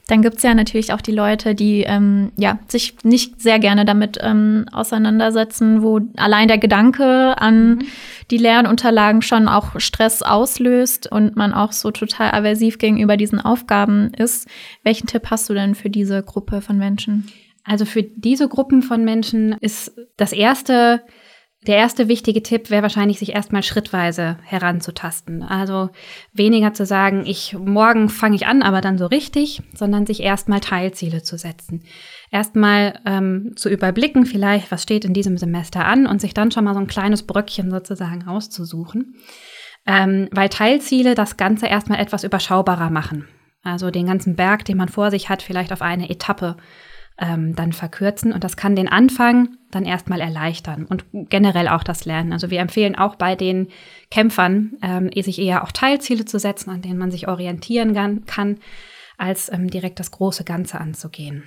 [0.07, 4.17] dann gibt's ja natürlich auch die Leute, die ähm, ja, sich nicht sehr gerne damit
[4.21, 7.79] ähm, auseinandersetzen, wo allein der Gedanke an mhm.
[8.31, 14.13] die Lernunterlagen schon auch Stress auslöst und man auch so total aversiv gegenüber diesen Aufgaben
[14.13, 14.47] ist.
[14.83, 15.68] Welchen Tipp hast du denn?
[15.69, 17.27] Denn für diese Gruppe von Menschen?
[17.63, 21.03] Also für diese Gruppen von Menschen ist das erste,
[21.67, 25.43] der erste wichtige Tipp wäre wahrscheinlich, sich erstmal schrittweise heranzutasten.
[25.43, 25.89] Also
[26.34, 30.62] weniger zu sagen, ich morgen fange ich an, aber dann so richtig, sondern sich erstmal
[30.62, 31.84] Teilziele zu setzen.
[32.32, 36.63] Erstmal ähm, zu überblicken, vielleicht, was steht in diesem Semester an und sich dann schon
[36.63, 39.15] mal so ein kleines Bröckchen sozusagen rauszusuchen.
[39.86, 43.27] Ähm, weil Teilziele das Ganze erstmal etwas überschaubarer machen.
[43.69, 46.58] Also den ganzen Berg, den man vor sich hat, vielleicht auf eine Etappe
[47.19, 48.32] ähm, dann verkürzen.
[48.32, 52.34] Und das kann den Anfang dann erstmal erleichtern und generell auch das Lernen.
[52.34, 53.67] Also wir empfehlen auch bei den
[54.10, 58.58] Kämpfern, ähm, sich eher auch Teilziele zu setzen, an denen man sich orientieren kann,
[59.17, 61.43] als ähm, direkt das große Ganze anzugehen.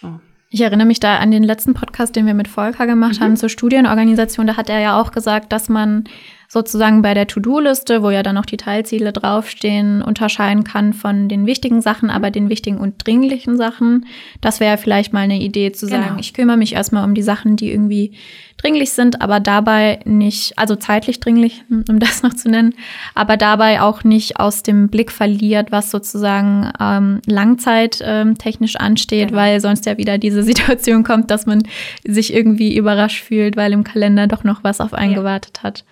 [0.00, 0.20] So.
[0.52, 3.24] Ich erinnere mich da an den letzten Podcast, den wir mit Volker gemacht mhm.
[3.24, 4.48] haben zur Studienorganisation.
[4.48, 6.04] Da hat er ja auch gesagt, dass man
[6.52, 11.46] sozusagen bei der To-Do-Liste, wo ja dann noch die Teilziele draufstehen, unterscheiden kann von den
[11.46, 14.06] wichtigen Sachen, aber den wichtigen und dringlichen Sachen.
[14.40, 16.18] Das wäre vielleicht mal eine Idee zu sagen, genau.
[16.18, 18.14] ich kümmere mich erstmal um die Sachen, die irgendwie
[18.56, 22.74] dringlich sind, aber dabei nicht, also zeitlich dringlich, um das noch zu nennen,
[23.14, 29.40] aber dabei auch nicht aus dem Blick verliert, was sozusagen ähm, langzeittechnisch ähm, ansteht, genau.
[29.40, 31.62] weil sonst ja wieder diese Situation kommt, dass man
[32.04, 35.18] sich irgendwie überrascht fühlt, weil im Kalender doch noch was auf einen ja.
[35.18, 35.84] gewartet hat.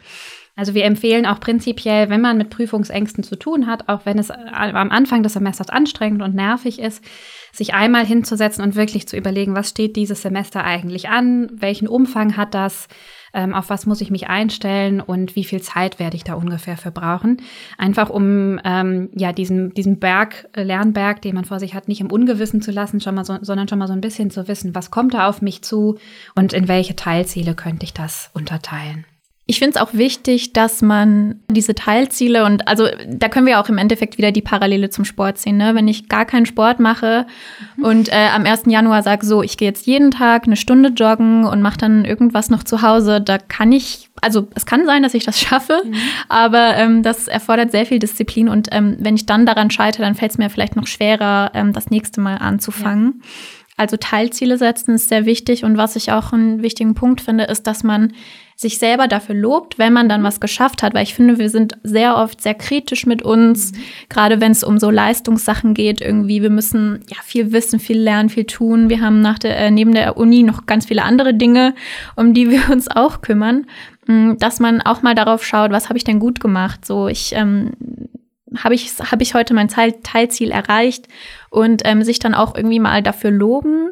[0.59, 4.29] Also wir empfehlen auch prinzipiell, wenn man mit Prüfungsängsten zu tun hat, auch wenn es
[4.33, 7.05] am Anfang des Semesters anstrengend und nervig ist,
[7.53, 12.37] sich einmal hinzusetzen und wirklich zu überlegen, was steht dieses Semester eigentlich an, welchen Umfang
[12.37, 12.89] hat das,
[13.33, 16.77] ähm, auf was muss ich mich einstellen und wie viel Zeit werde ich da ungefähr
[16.77, 17.41] für brauchen.
[17.77, 22.01] Einfach um ähm, ja diesen, diesen Berg, äh, Lernberg, den man vor sich hat, nicht
[22.01, 24.75] im Ungewissen zu lassen, schon mal so, sondern schon mal so ein bisschen zu wissen,
[24.75, 25.99] was kommt da auf mich zu
[26.35, 29.05] und in welche Teilziele könnte ich das unterteilen.
[29.51, 33.71] Ich finde es auch wichtig, dass man diese Teilziele und also da können wir auch
[33.71, 35.57] im Endeffekt wieder die Parallele zum Sport sehen.
[35.57, 35.75] Ne?
[35.75, 37.25] Wenn ich gar keinen Sport mache
[37.79, 37.85] mhm.
[37.85, 38.65] und äh, am 1.
[38.67, 42.51] Januar sage, so, ich gehe jetzt jeden Tag eine Stunde joggen und mache dann irgendwas
[42.51, 45.95] noch zu Hause, da kann ich, also es kann sein, dass ich das schaffe, mhm.
[46.29, 50.15] aber ähm, das erfordert sehr viel Disziplin und ähm, wenn ich dann daran scheitere, dann
[50.15, 53.15] fällt es mir vielleicht noch schwerer, ähm, das nächste Mal anzufangen.
[53.23, 53.29] Ja.
[53.79, 57.67] Also Teilziele setzen ist sehr wichtig und was ich auch einen wichtigen Punkt finde, ist,
[57.67, 58.13] dass man
[58.57, 61.79] sich selber dafür lobt, wenn man dann was geschafft hat, weil ich finde, wir sind
[61.85, 63.77] sehr oft sehr kritisch mit uns, mhm.
[64.09, 68.31] gerade wenn es um so Leistungssachen geht, irgendwie, wir müssen ja viel wissen, viel lernen,
[68.31, 68.91] viel tun.
[68.91, 71.73] Wir haben nach der, äh, neben der Uni noch ganz viele andere Dinge,
[72.17, 73.67] um die wir uns auch kümmern,
[74.09, 76.85] mm, dass man auch mal darauf schaut, was habe ich denn gut gemacht?
[76.85, 77.75] So, ich ähm,
[78.57, 81.09] habe ich, hab ich heute mein Teilziel erreicht
[81.51, 83.91] und ähm, sich dann auch irgendwie mal dafür loben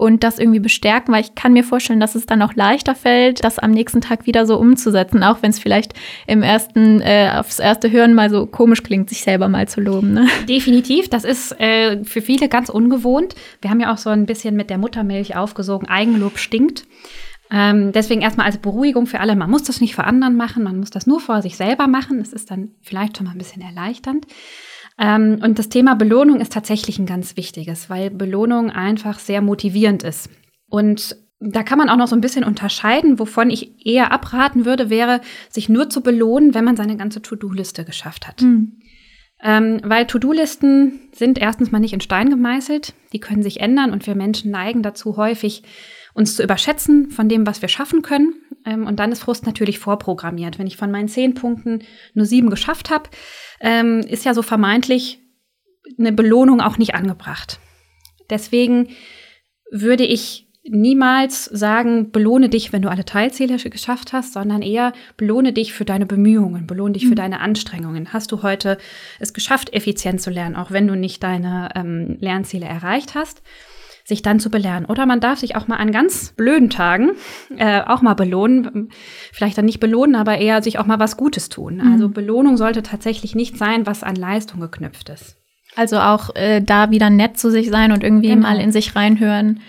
[0.00, 3.44] und das irgendwie bestärken, weil ich kann mir vorstellen, dass es dann auch leichter fällt,
[3.44, 5.92] das am nächsten Tag wieder so umzusetzen, auch wenn es vielleicht
[6.26, 10.14] im ersten, äh, aufs erste Hören mal so komisch klingt, sich selber mal zu loben.
[10.14, 10.26] Ne?
[10.48, 13.34] Definitiv, das ist äh, für viele ganz ungewohnt.
[13.60, 16.86] Wir haben ja auch so ein bisschen mit der Muttermilch aufgesogen, Eigenlob stinkt.
[17.50, 20.78] Ähm, deswegen erstmal als Beruhigung für alle, man muss das nicht vor anderen machen, man
[20.78, 22.18] muss das nur vor sich selber machen.
[22.18, 24.26] Das ist dann vielleicht schon mal ein bisschen erleichternd.
[24.98, 30.02] Ähm, und das Thema Belohnung ist tatsächlich ein ganz wichtiges, weil Belohnung einfach sehr motivierend
[30.02, 30.30] ist.
[30.68, 34.90] Und da kann man auch noch so ein bisschen unterscheiden, wovon ich eher abraten würde,
[34.90, 38.42] wäre, sich nur zu belohnen, wenn man seine ganze To-Do-Liste geschafft hat.
[38.42, 38.78] Mhm.
[39.42, 44.06] Ähm, weil To-Do-Listen sind erstens mal nicht in Stein gemeißelt, die können sich ändern und
[44.06, 45.62] wir Menschen neigen dazu häufig,
[46.14, 48.34] uns zu überschätzen von dem, was wir schaffen können.
[48.64, 50.58] Ähm, und dann ist Frust natürlich vorprogrammiert.
[50.58, 51.82] Wenn ich von meinen zehn Punkten
[52.14, 53.10] nur sieben geschafft habe,
[53.60, 55.20] ähm, ist ja so vermeintlich
[55.98, 57.58] eine Belohnung auch nicht angebracht.
[58.28, 58.88] Deswegen
[59.70, 65.52] würde ich niemals sagen, belohne dich, wenn du alle Teilziele geschafft hast, sondern eher belohne
[65.52, 67.16] dich für deine Bemühungen, belohne dich für mhm.
[67.16, 68.12] deine Anstrengungen.
[68.12, 68.78] Hast du heute
[69.18, 73.42] es geschafft, effizient zu lernen, auch wenn du nicht deine ähm, Lernziele erreicht hast?
[74.10, 74.84] Sich dann zu belehren.
[74.84, 77.12] Oder man darf sich auch mal an ganz blöden Tagen
[77.56, 78.90] äh, auch mal belohnen.
[79.32, 81.76] Vielleicht dann nicht belohnen, aber eher sich auch mal was Gutes tun.
[81.76, 81.92] Mhm.
[81.92, 85.38] Also Belohnung sollte tatsächlich nicht sein, was an Leistung geknüpft ist.
[85.76, 88.48] Also auch äh, da wieder nett zu sich sein und irgendwie genau.
[88.48, 89.60] mal in sich reinhören.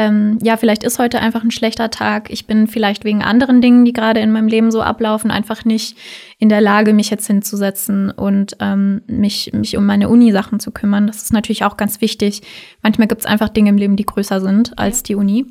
[0.00, 2.30] Ähm, ja, vielleicht ist heute einfach ein schlechter Tag.
[2.30, 5.98] Ich bin vielleicht wegen anderen Dingen, die gerade in meinem Leben so ablaufen, einfach nicht
[6.38, 11.06] in der Lage, mich jetzt hinzusetzen und ähm, mich, mich um meine Uni-Sachen zu kümmern.
[11.06, 12.40] Das ist natürlich auch ganz wichtig.
[12.82, 15.44] Manchmal gibt es einfach Dinge im Leben, die größer sind als die Uni.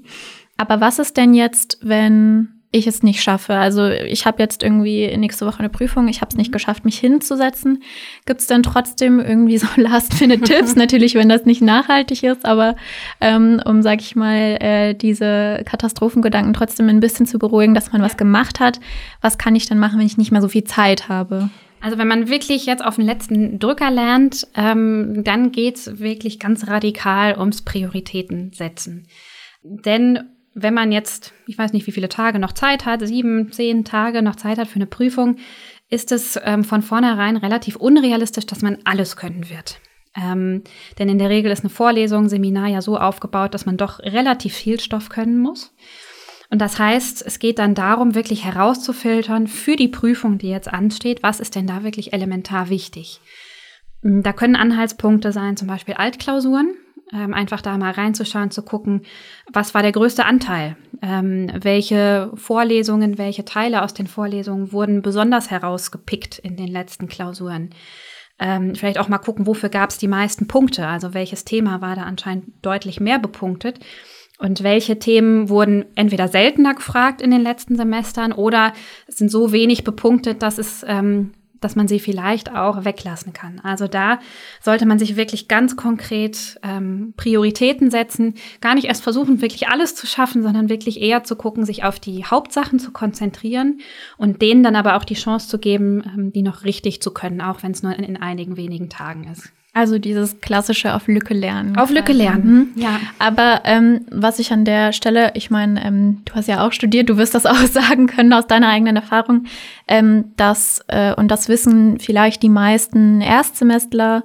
[0.58, 3.56] Aber was ist denn jetzt, wenn ich es nicht schaffe.
[3.56, 6.54] Also ich habe jetzt irgendwie nächste Woche eine Prüfung, ich habe es nicht mhm.
[6.54, 7.82] geschafft, mich hinzusetzen.
[8.26, 10.76] Gibt es dann trotzdem irgendwie so Last-Minute-Tipps?
[10.76, 12.76] Natürlich, wenn das nicht nachhaltig ist, aber
[13.22, 18.02] ähm, um, sag ich mal, äh, diese Katastrophengedanken trotzdem ein bisschen zu beruhigen, dass man
[18.02, 18.80] was gemacht hat.
[19.22, 21.50] Was kann ich dann machen, wenn ich nicht mehr so viel Zeit habe?
[21.82, 26.68] Also wenn man wirklich jetzt auf den letzten Drücker lernt, ähm, dann geht's wirklich ganz
[26.68, 29.08] radikal ums Prioritäten setzen.
[29.64, 30.20] Denn
[30.54, 34.22] wenn man jetzt, ich weiß nicht, wie viele Tage noch Zeit hat, sieben, zehn Tage
[34.22, 35.38] noch Zeit hat für eine Prüfung,
[35.90, 39.80] ist es ähm, von vornherein relativ unrealistisch, dass man alles können wird.
[40.16, 40.64] Ähm,
[40.98, 44.54] denn in der Regel ist eine Vorlesung, Seminar ja so aufgebaut, dass man doch relativ
[44.54, 45.74] viel Stoff können muss.
[46.50, 51.22] Und das heißt, es geht dann darum, wirklich herauszufiltern für die Prüfung, die jetzt ansteht,
[51.22, 53.22] was ist denn da wirklich elementar wichtig.
[54.02, 56.74] Da können Anhaltspunkte sein, zum Beispiel Altklausuren
[57.14, 59.02] ähm, einfach da mal reinzuschauen, zu gucken,
[59.52, 65.50] was war der größte Anteil, ähm, welche Vorlesungen, welche Teile aus den Vorlesungen wurden besonders
[65.50, 67.72] herausgepickt in den letzten Klausuren.
[68.40, 71.96] Ähm, vielleicht auch mal gucken, wofür gab es die meisten Punkte, also welches Thema war
[71.96, 73.80] da anscheinend deutlich mehr bepunktet.
[74.42, 78.72] Und welche Themen wurden entweder seltener gefragt in den letzten Semestern oder
[79.10, 83.60] sind so wenig bepunktet, dass es ähm, dass man sie vielleicht auch weglassen kann.
[83.64, 84.20] Also da
[84.62, 89.96] sollte man sich wirklich ganz konkret ähm, Prioritäten setzen, gar nicht erst versuchen, wirklich alles
[89.96, 93.80] zu schaffen, sondern wirklich eher zu gucken, sich auf die Hauptsachen zu konzentrieren
[94.18, 97.42] und denen dann aber auch die Chance zu geben, ähm, die noch richtig zu können,
[97.42, 99.52] auch wenn es nur in, in einigen wenigen Tagen ist.
[99.72, 101.78] Also dieses klassische auf Lücke lernen.
[101.78, 102.82] Auf Lücke lernen, mhm.
[102.82, 103.00] ja.
[103.20, 107.08] Aber ähm, was ich an der Stelle, ich meine, ähm, du hast ja auch studiert,
[107.08, 109.46] du wirst das auch sagen können aus deiner eigenen Erfahrung,
[109.88, 114.24] ähm, dass, äh, und das wissen vielleicht die meisten Erstsemestler,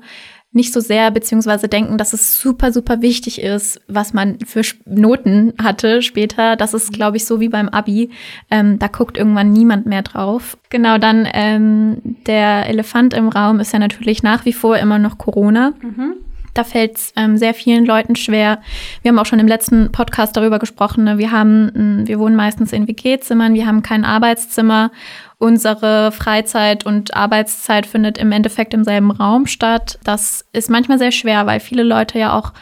[0.54, 5.52] nicht so sehr, beziehungsweise denken, dass es super, super wichtig ist, was man für Noten
[5.60, 6.56] hatte später.
[6.56, 8.10] Das ist, glaube ich, so wie beim Abi.
[8.50, 10.56] Ähm, da guckt irgendwann niemand mehr drauf.
[10.70, 15.18] Genau, dann ähm, der Elefant im Raum ist ja natürlich nach wie vor immer noch
[15.18, 15.74] Corona.
[15.82, 16.14] Mhm.
[16.54, 18.60] Da fällt es ähm, sehr vielen Leuten schwer.
[19.02, 21.02] Wir haben auch schon im letzten Podcast darüber gesprochen.
[21.02, 21.18] Ne?
[21.18, 24.92] Wir haben, wir wohnen meistens in WG-Zimmern, wir haben kein Arbeitszimmer
[25.44, 29.98] unsere Freizeit und Arbeitszeit findet im Endeffekt im selben Raum statt.
[30.02, 32.52] Das ist manchmal sehr schwer, weil viele Leute ja auch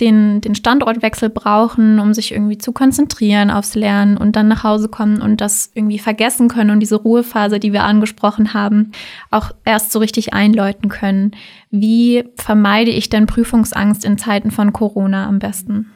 [0.00, 4.88] den, den Standortwechsel brauchen, um sich irgendwie zu konzentrieren aufs Lernen und dann nach Hause
[4.88, 8.92] kommen und das irgendwie vergessen können und diese Ruhephase, die wir angesprochen haben,
[9.30, 11.32] auch erst so richtig einläuten können.
[11.70, 15.90] Wie vermeide ich denn Prüfungsangst in Zeiten von Corona am besten?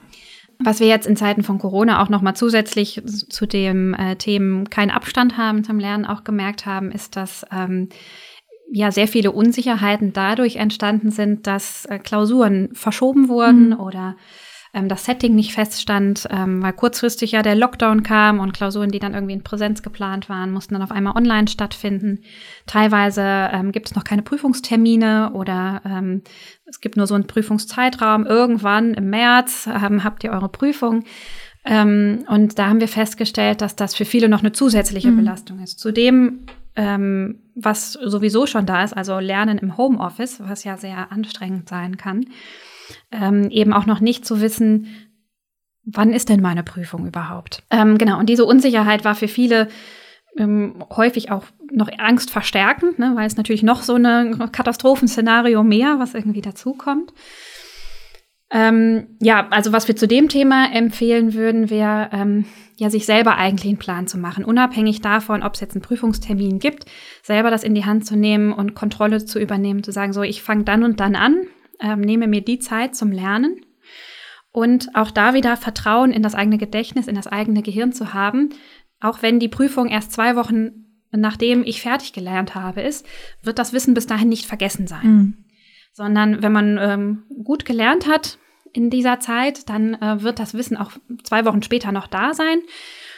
[0.64, 4.90] Was wir jetzt in Zeiten von Corona auch nochmal zusätzlich zu dem äh, Themen keinen
[4.90, 7.88] Abstand haben zum Lernen auch gemerkt haben, ist, dass ähm,
[8.70, 13.80] ja sehr viele Unsicherheiten dadurch entstanden sind, dass äh, Klausuren verschoben wurden mhm.
[13.80, 14.16] oder
[14.74, 18.98] ähm, das Setting nicht feststand, ähm, weil kurzfristig ja der Lockdown kam und Klausuren, die
[18.98, 22.20] dann irgendwie in Präsenz geplant waren, mussten dann auf einmal online stattfinden.
[22.66, 26.22] Teilweise ähm, gibt es noch keine Prüfungstermine oder ähm,
[26.64, 28.24] es gibt nur so einen Prüfungszeitraum.
[28.24, 31.04] Irgendwann im März ähm, habt ihr eure Prüfung.
[31.64, 35.18] Ähm, und da haben wir festgestellt, dass das für viele noch eine zusätzliche mhm.
[35.18, 35.78] Belastung ist.
[35.80, 41.68] Zudem ähm, was sowieso schon da ist, also Lernen im Homeoffice, was ja sehr anstrengend
[41.68, 42.24] sein kann
[43.10, 44.86] ähm, eben auch noch nicht zu wissen,
[45.84, 47.62] wann ist denn meine Prüfung überhaupt?
[47.70, 49.68] Ähm, genau, und diese Unsicherheit war für viele
[50.36, 55.96] ähm, häufig auch noch Angst verstärkend, ne, weil es natürlich noch so ein Katastrophenszenario mehr,
[55.98, 57.12] was irgendwie dazukommt.
[58.50, 62.44] Ähm, ja, also was wir zu dem Thema empfehlen würden, wäre ähm,
[62.76, 66.58] ja sich selber eigentlich einen Plan zu machen, unabhängig davon, ob es jetzt einen Prüfungstermin
[66.58, 66.84] gibt,
[67.22, 70.42] selber das in die Hand zu nehmen und Kontrolle zu übernehmen, zu sagen, so ich
[70.42, 71.46] fange dann und dann an
[71.82, 73.64] ähm, nehme mir die Zeit zum Lernen
[74.50, 78.50] und auch da wieder Vertrauen in das eigene Gedächtnis, in das eigene Gehirn zu haben.
[79.00, 83.06] Auch wenn die Prüfung erst zwei Wochen nachdem ich fertig gelernt habe ist,
[83.42, 85.06] wird das Wissen bis dahin nicht vergessen sein.
[85.06, 85.34] Mhm.
[85.92, 88.38] Sondern wenn man ähm, gut gelernt hat
[88.72, 92.60] in dieser Zeit, dann äh, wird das Wissen auch zwei Wochen später noch da sein.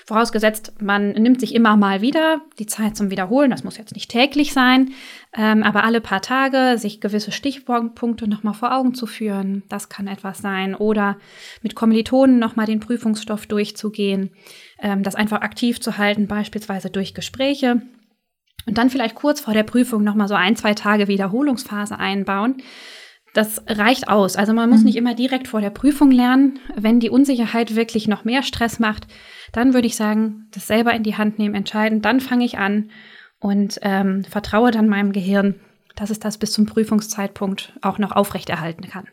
[0.06, 3.50] Vorausgesetzt, man nimmt sich immer mal wieder die Zeit zum Wiederholen.
[3.50, 4.90] Das muss jetzt nicht täglich sein,
[5.34, 9.62] ähm, aber alle paar Tage sich gewisse Stichpunkte nochmal vor Augen zu führen.
[9.70, 10.74] Das kann etwas sein.
[10.74, 11.16] Oder
[11.62, 14.30] mit Kommilitonen nochmal den Prüfungsstoff durchzugehen.
[14.78, 17.80] Ähm, das einfach aktiv zu halten, beispielsweise durch Gespräche.
[18.66, 22.56] Und dann vielleicht kurz vor der Prüfung nochmal so ein, zwei Tage Wiederholungsphase einbauen
[23.34, 24.36] Das reicht aus.
[24.36, 24.86] Also man muss mhm.
[24.86, 26.60] nicht immer direkt vor der Prüfung lernen.
[26.76, 29.08] Wenn die Unsicherheit wirklich noch mehr Stress macht,
[29.52, 32.00] dann würde ich sagen, das selber in die Hand nehmen, entscheiden.
[32.00, 32.90] Dann fange ich an
[33.40, 35.56] und ähm, vertraue dann meinem Gehirn,
[35.96, 39.08] dass es das bis zum Prüfungszeitpunkt auch noch aufrechterhalten kann.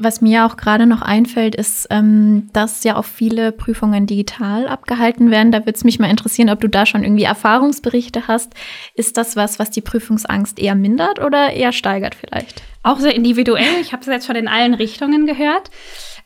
[0.00, 5.32] Was mir auch gerade noch einfällt, ist, ähm, dass ja auch viele Prüfungen digital abgehalten
[5.32, 5.50] werden.
[5.50, 8.54] Da würde es mich mal interessieren, ob du da schon irgendwie Erfahrungsberichte hast.
[8.94, 12.62] Ist das was, was die Prüfungsangst eher mindert oder eher steigert vielleicht?
[12.82, 13.80] Auch sehr individuell.
[13.80, 15.70] Ich habe es jetzt schon in allen Richtungen gehört.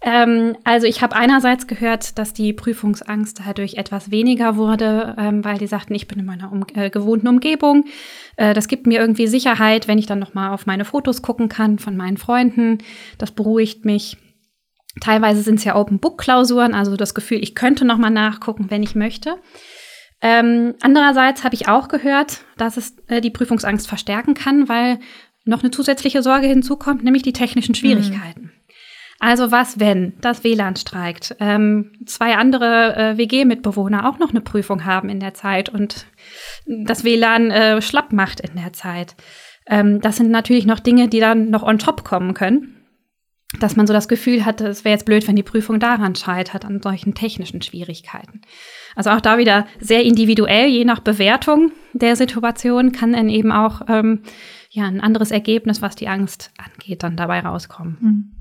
[0.04, 5.58] Ähm, also ich habe einerseits gehört, dass die Prüfungsangst dadurch etwas weniger wurde, ähm, weil
[5.58, 7.84] die sagten, ich bin in meiner um äh, gewohnten Umgebung.
[8.36, 11.48] Äh, das gibt mir irgendwie Sicherheit, wenn ich dann noch mal auf meine Fotos gucken
[11.48, 12.78] kann von meinen Freunden.
[13.18, 14.16] Das beruhigt mich.
[15.00, 18.66] Teilweise sind es ja Open Book Klausuren, also das Gefühl, ich könnte noch mal nachgucken,
[18.68, 19.36] wenn ich möchte.
[20.20, 24.98] Ähm, andererseits habe ich auch gehört, dass es äh, die Prüfungsangst verstärken kann, weil
[25.44, 28.42] noch eine zusätzliche Sorge hinzukommt, nämlich die technischen Schwierigkeiten.
[28.42, 28.50] Mhm.
[29.22, 34.84] Also was, wenn das WLAN streikt, ähm, zwei andere äh, WG-Mitbewohner auch noch eine Prüfung
[34.84, 36.06] haben in der Zeit und
[36.66, 39.14] das WLAN äh, schlapp macht in der Zeit.
[39.68, 42.78] Ähm, das sind natürlich noch Dinge, die dann noch on top kommen können.
[43.60, 46.64] Dass man so das Gefühl hat, es wäre jetzt blöd, wenn die Prüfung daran scheitert,
[46.64, 48.40] an solchen technischen Schwierigkeiten.
[48.96, 53.82] Also auch da wieder sehr individuell, je nach Bewertung der Situation kann dann eben auch
[53.88, 54.22] ähm,
[54.74, 57.96] ja, ein anderes Ergebnis, was die Angst angeht, dann dabei rauskommen.
[58.00, 58.32] Mhm.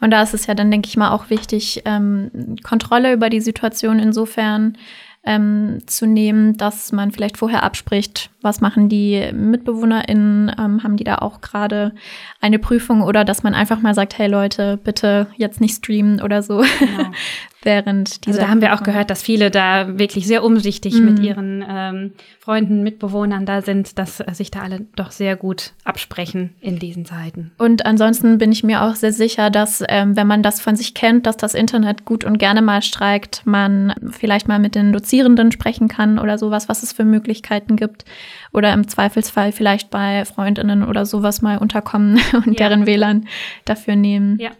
[0.00, 3.40] Und da ist es ja dann, denke ich mal, auch wichtig, ähm, Kontrolle über die
[3.40, 4.76] Situation insofern
[5.24, 11.04] ähm, zu nehmen, dass man vielleicht vorher abspricht, was machen die MitbewohnerInnen, ähm, haben die
[11.04, 11.94] da auch gerade
[12.40, 16.42] eine Prüfung oder dass man einfach mal sagt, hey Leute, bitte jetzt nicht streamen oder
[16.42, 16.62] so.
[16.78, 17.10] Genau.
[17.62, 18.38] während dieser.
[18.38, 21.04] Also da haben wir auch gehört, dass viele da wirklich sehr umsichtig mhm.
[21.04, 25.72] mit ihren ähm, Freunden, Mitbewohnern da sind, dass äh, sich da alle doch sehr gut
[25.84, 27.50] absprechen in diesen Zeiten.
[27.58, 30.94] Und ansonsten bin ich mir auch sehr sicher, dass ähm, wenn man das von sich
[30.94, 35.52] kennt, dass das Internet gut und gerne mal streikt, man vielleicht mal mit den Dozierenden
[35.52, 38.04] sprechen kann oder sowas, was es für Möglichkeiten gibt.
[38.52, 42.68] Oder im Zweifelsfall vielleicht bei Freundinnen oder sowas mal unterkommen und ja.
[42.68, 43.26] deren WLAN
[43.64, 44.38] dafür nehmen.
[44.38, 44.50] Ja.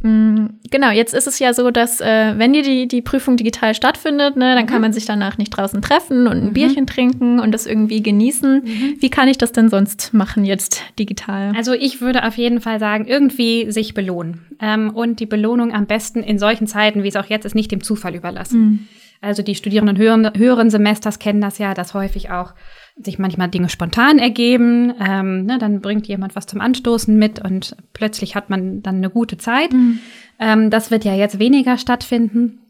[0.00, 3.74] Mm, genau, jetzt ist es ja so, dass äh, wenn die, die, die Prüfung digital
[3.74, 4.68] stattfindet, ne, dann mhm.
[4.68, 6.52] kann man sich danach nicht draußen treffen und ein mhm.
[6.52, 8.62] Bierchen trinken und das irgendwie genießen.
[8.64, 8.96] Mhm.
[9.00, 11.52] Wie kann ich das denn sonst machen jetzt digital?
[11.56, 14.46] Also ich würde auf jeden Fall sagen, irgendwie sich belohnen.
[14.60, 17.72] Ähm, und die Belohnung am besten in solchen Zeiten, wie es auch jetzt ist, nicht
[17.72, 18.60] dem Zufall überlassen.
[18.60, 18.88] Mhm.
[19.20, 22.54] Also die Studierenden höheren, höheren Semesters kennen das ja, dass häufig auch
[23.02, 24.92] sich manchmal Dinge spontan ergeben.
[25.00, 29.10] Ähm, ne, dann bringt jemand was zum Anstoßen mit und plötzlich hat man dann eine
[29.10, 29.72] gute Zeit.
[29.72, 30.00] Mhm.
[30.38, 32.60] Ähm, das wird ja jetzt weniger stattfinden,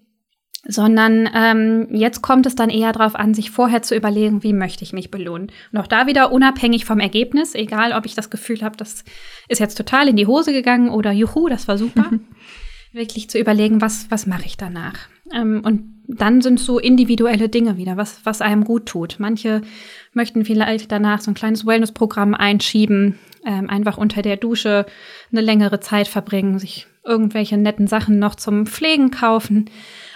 [0.65, 4.85] sondern ähm, jetzt kommt es dann eher darauf an, sich vorher zu überlegen, wie möchte
[4.85, 5.51] ich mich belohnen.
[5.73, 9.05] Und auch da wieder unabhängig vom Ergebnis, egal ob ich das Gefühl habe, das
[9.49, 12.09] ist jetzt total in die Hose gegangen oder juhu, das war super.
[12.11, 12.21] Mhm.
[12.93, 14.95] Wirklich zu überlegen, was, was mache ich danach.
[15.33, 19.17] Ähm, und dann sind so individuelle Dinge wieder, was, was einem gut tut.
[19.19, 19.61] Manche
[20.13, 24.87] möchten vielleicht danach so ein kleines Wellness-Programm einschieben, ähm, einfach unter der Dusche
[25.31, 29.71] eine längere Zeit verbringen, sich irgendwelche netten Sachen noch zum Pflegen kaufen.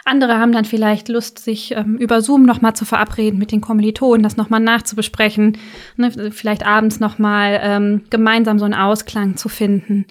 [0.04, 4.22] Andere haben dann vielleicht Lust, sich ähm, über Zoom nochmal zu verabreden mit den Kommilitonen,
[4.22, 5.58] das nochmal nachzubesprechen,
[5.96, 10.06] ne, vielleicht abends nochmal ähm, gemeinsam so einen Ausklang zu finden.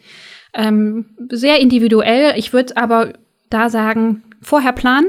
[0.54, 2.34] Ähm, sehr individuell.
[2.38, 3.14] Ich würde aber
[3.50, 5.08] da sagen, vorher planen,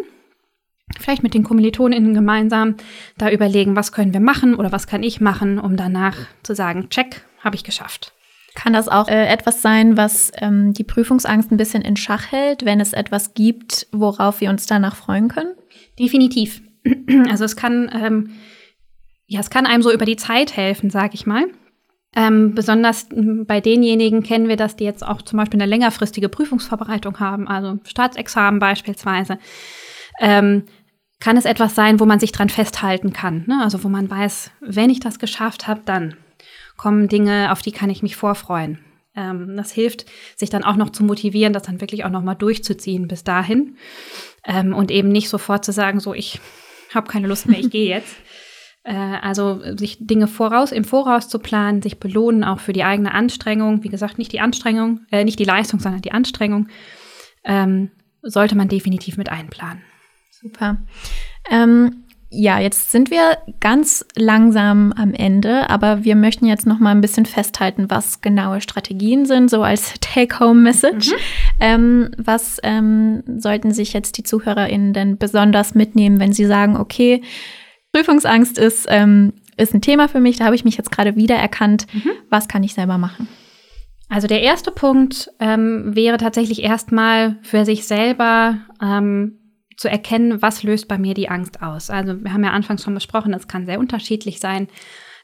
[1.01, 2.76] vielleicht mit den KommilitonInnen gemeinsam
[3.18, 6.88] da überlegen, was können wir machen oder was kann ich machen, um danach zu sagen,
[6.90, 8.12] check, habe ich geschafft.
[8.55, 12.64] Kann das auch äh, etwas sein, was ähm, die Prüfungsangst ein bisschen in Schach hält,
[12.64, 15.55] wenn es etwas gibt, worauf wir uns danach freuen können?
[15.99, 16.62] Definitiv.
[17.30, 18.30] Also es kann, ähm,
[19.26, 21.47] ja, es kann einem so über die Zeit helfen, sag ich mal.
[22.14, 27.20] Ähm, besonders bei denjenigen kennen wir das, die jetzt auch zum Beispiel eine längerfristige Prüfungsvorbereitung
[27.20, 29.38] haben, also Staatsexamen beispielsweise.
[30.20, 30.64] Ähm,
[31.22, 33.44] kann es etwas sein, wo man sich dran festhalten kann.
[33.46, 33.60] Ne?
[33.62, 36.16] Also wo man weiß, wenn ich das geschafft habe, dann
[36.76, 38.80] kommen Dinge, auf die kann ich mich vorfreuen.
[39.14, 42.34] Ähm, das hilft, sich dann auch noch zu motivieren, das dann wirklich auch noch mal
[42.34, 43.76] durchzuziehen bis dahin
[44.44, 46.40] ähm, und eben nicht sofort zu sagen, so ich
[46.92, 48.16] habe keine Lust mehr, ich gehe jetzt.
[48.82, 53.14] Äh, also sich Dinge voraus im Voraus zu planen, sich belohnen auch für die eigene
[53.14, 53.84] Anstrengung.
[53.84, 56.66] Wie gesagt, nicht die Anstrengung, äh, nicht die Leistung, sondern die Anstrengung
[57.44, 57.92] ähm,
[58.22, 59.82] sollte man definitiv mit einplanen.
[60.43, 60.78] Super.
[61.51, 66.90] Ähm, ja, jetzt sind wir ganz langsam am Ende, aber wir möchten jetzt noch mal
[66.90, 71.11] ein bisschen festhalten, was genaue Strategien sind, so als Take-Home-Message.
[71.11, 71.16] Mhm.
[71.61, 77.20] Ähm, was ähm, sollten sich jetzt die ZuhörerInnen denn besonders mitnehmen, wenn sie sagen, okay,
[77.93, 81.86] Prüfungsangst ist, ähm, ist ein Thema für mich, da habe ich mich jetzt gerade wiedererkannt.
[81.93, 82.12] Mhm.
[82.30, 83.28] Was kann ich selber machen?
[84.09, 89.38] Also der erste Punkt ähm, wäre tatsächlich erstmal für sich selber ähm,
[89.83, 91.91] zu erkennen, was löst bei mir die Angst aus.
[91.91, 94.68] Also wir haben ja anfangs schon besprochen, es kann sehr unterschiedlich sein.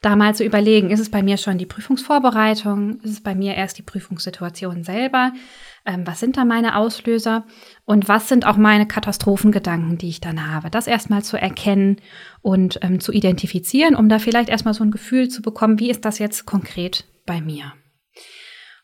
[0.03, 3.55] Da mal zu überlegen, ist es bei mir schon die Prüfungsvorbereitung, ist es bei mir
[3.55, 5.33] erst die Prüfungssituation selber,
[5.87, 7.47] ähm, was sind da meine Auslöser
[7.85, 10.71] und was sind auch meine Katastrophengedanken, die ich dann habe.
[10.71, 11.97] Das erstmal zu erkennen
[12.43, 16.05] und ähm, zu identifizieren, um da vielleicht erstmal so ein Gefühl zu bekommen, wie ist
[16.05, 17.73] das jetzt konkret bei mir.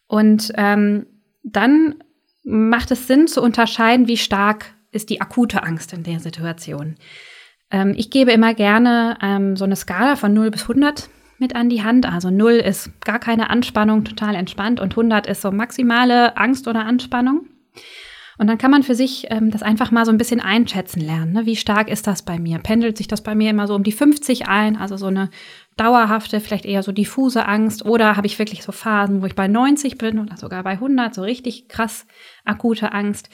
[0.06, 1.06] Und ähm,
[1.44, 1.96] dann
[2.44, 6.96] macht es Sinn zu unterscheiden, wie stark ist die akute Angst in der Situation.
[7.70, 11.68] Ähm, ich gebe immer gerne ähm, so eine Skala von 0 bis 100 mit an
[11.68, 12.06] die Hand.
[12.06, 16.84] Also 0 ist gar keine Anspannung, total entspannt und 100 ist so maximale Angst oder
[16.86, 17.48] Anspannung.
[18.36, 21.32] Und dann kann man für sich ähm, das einfach mal so ein bisschen einschätzen lernen.
[21.32, 21.46] Ne?
[21.46, 22.58] Wie stark ist das bei mir?
[22.58, 24.76] Pendelt sich das bei mir immer so um die 50 ein?
[24.76, 25.30] Also so eine
[25.76, 27.84] dauerhafte, vielleicht eher so diffuse Angst?
[27.84, 31.14] Oder habe ich wirklich so Phasen, wo ich bei 90 bin oder sogar bei 100,
[31.14, 32.06] so richtig krass
[32.44, 33.28] akute Angst?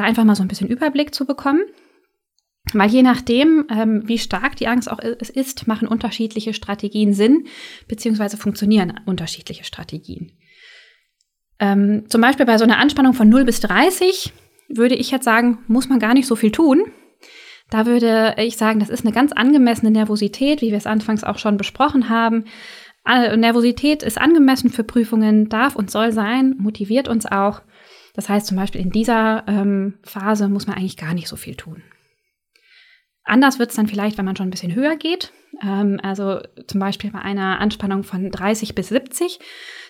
[0.00, 1.60] Da einfach mal so ein bisschen Überblick zu bekommen.
[2.72, 7.48] Weil je nachdem, ähm, wie stark die Angst auch ist, machen unterschiedliche Strategien Sinn,
[7.86, 10.32] beziehungsweise funktionieren unterschiedliche Strategien.
[11.58, 14.32] Ähm, zum Beispiel bei so einer Anspannung von 0 bis 30
[14.70, 16.84] würde ich jetzt sagen, muss man gar nicht so viel tun.
[17.68, 21.36] Da würde ich sagen, das ist eine ganz angemessene Nervosität, wie wir es anfangs auch
[21.36, 22.46] schon besprochen haben.
[23.04, 27.60] Nervosität ist angemessen für Prüfungen, darf und soll sein, motiviert uns auch.
[28.20, 31.54] Das heißt zum Beispiel in dieser ähm, Phase muss man eigentlich gar nicht so viel
[31.54, 31.82] tun.
[33.24, 35.32] Anders wird es dann vielleicht, wenn man schon ein bisschen höher geht.
[35.62, 39.38] Ähm, also zum Beispiel bei einer Anspannung von 30 bis 70.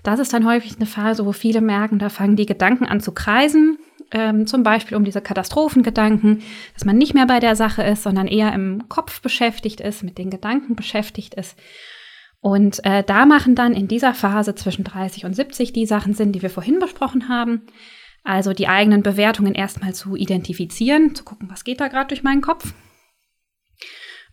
[0.05, 3.11] Das ist dann häufig eine Phase, wo viele merken, da fangen die Gedanken an zu
[3.11, 3.79] kreisen.
[4.13, 8.29] Ähm, zum Beispiel um diese Katastrophengedanken, dass man nicht mehr bei der Sache ist, sondern
[8.29, 11.59] eher im Kopf beschäftigt ist, mit den Gedanken beschäftigt ist.
[12.39, 16.31] Und äh, da machen dann in dieser Phase zwischen 30 und 70 die Sachen Sinn,
[16.31, 17.63] die wir vorhin besprochen haben.
[18.23, 22.43] Also die eigenen Bewertungen erstmal zu identifizieren, zu gucken, was geht da gerade durch meinen
[22.43, 22.75] Kopf.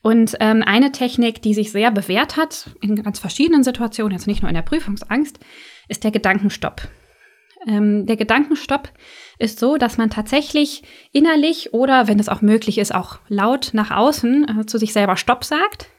[0.01, 4.41] Und ähm, eine Technik, die sich sehr bewährt hat, in ganz verschiedenen Situationen, jetzt nicht
[4.41, 5.39] nur in der Prüfungsangst,
[5.87, 6.87] ist der Gedankenstopp.
[7.65, 8.89] Ähm, der Gedankenstopp
[9.39, 13.91] ist so, dass man tatsächlich innerlich oder, wenn es auch möglich ist, auch laut nach
[13.91, 15.89] außen äh, zu sich selber Stopp sagt.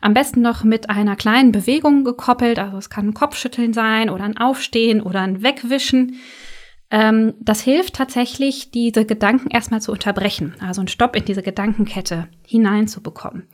[0.00, 2.58] Am besten noch mit einer kleinen Bewegung gekoppelt.
[2.58, 6.20] Also es kann ein Kopfschütteln sein oder ein Aufstehen oder ein Wegwischen.
[6.94, 12.28] Ähm, das hilft tatsächlich, diese Gedanken erstmal zu unterbrechen, also einen Stopp in diese Gedankenkette
[12.46, 13.48] hineinzubekommen.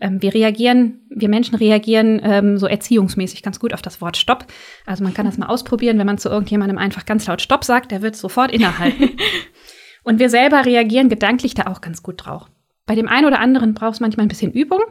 [0.00, 4.44] Ähm, wir reagieren, wir Menschen reagieren ähm, so erziehungsmäßig ganz gut auf das Wort Stopp.
[4.84, 7.90] Also man kann das mal ausprobieren, wenn man zu irgendjemandem einfach ganz laut Stopp sagt,
[7.90, 9.16] der wird sofort innehalten.
[10.04, 12.50] Und wir selber reagieren gedanklich da auch ganz gut drauf.
[12.84, 14.82] Bei dem einen oder anderen braucht es manchmal ein bisschen Übung.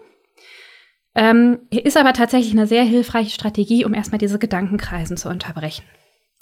[1.14, 5.84] Ähm, ist aber tatsächlich eine sehr hilfreiche Strategie, um erstmal diese Gedankenkreisen zu unterbrechen.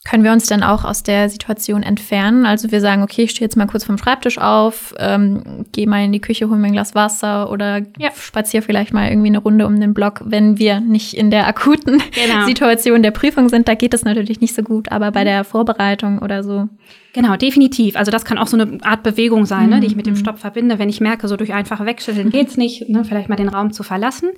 [0.04, 2.48] Können wir uns dann auch aus der Situation entfernen?
[2.48, 6.04] Also wir sagen, okay, ich stehe jetzt mal kurz vom Schreibtisch auf, ähm, gehe mal
[6.04, 8.10] in die Küche, hole mir ein Glas Wasser oder ja.
[8.16, 12.02] spaziere vielleicht mal irgendwie eine Runde um den Block, wenn wir nicht in der akuten
[12.14, 12.48] genau.
[12.48, 13.68] Situation der Prüfung sind.
[13.68, 16.68] Da geht das natürlich nicht so gut, aber bei der Vorbereitung oder so.
[17.14, 17.96] Genau, definitiv.
[17.96, 19.70] Also das kann auch so eine Art Bewegung sein, mhm.
[19.70, 20.20] ne, die ich mit dem mhm.
[20.20, 20.80] Stopp verbinde.
[20.80, 23.84] Wenn ich merke, so durch einfache Wegschütteln geht's nicht, ne, vielleicht mal den Raum zu
[23.84, 24.30] verlassen.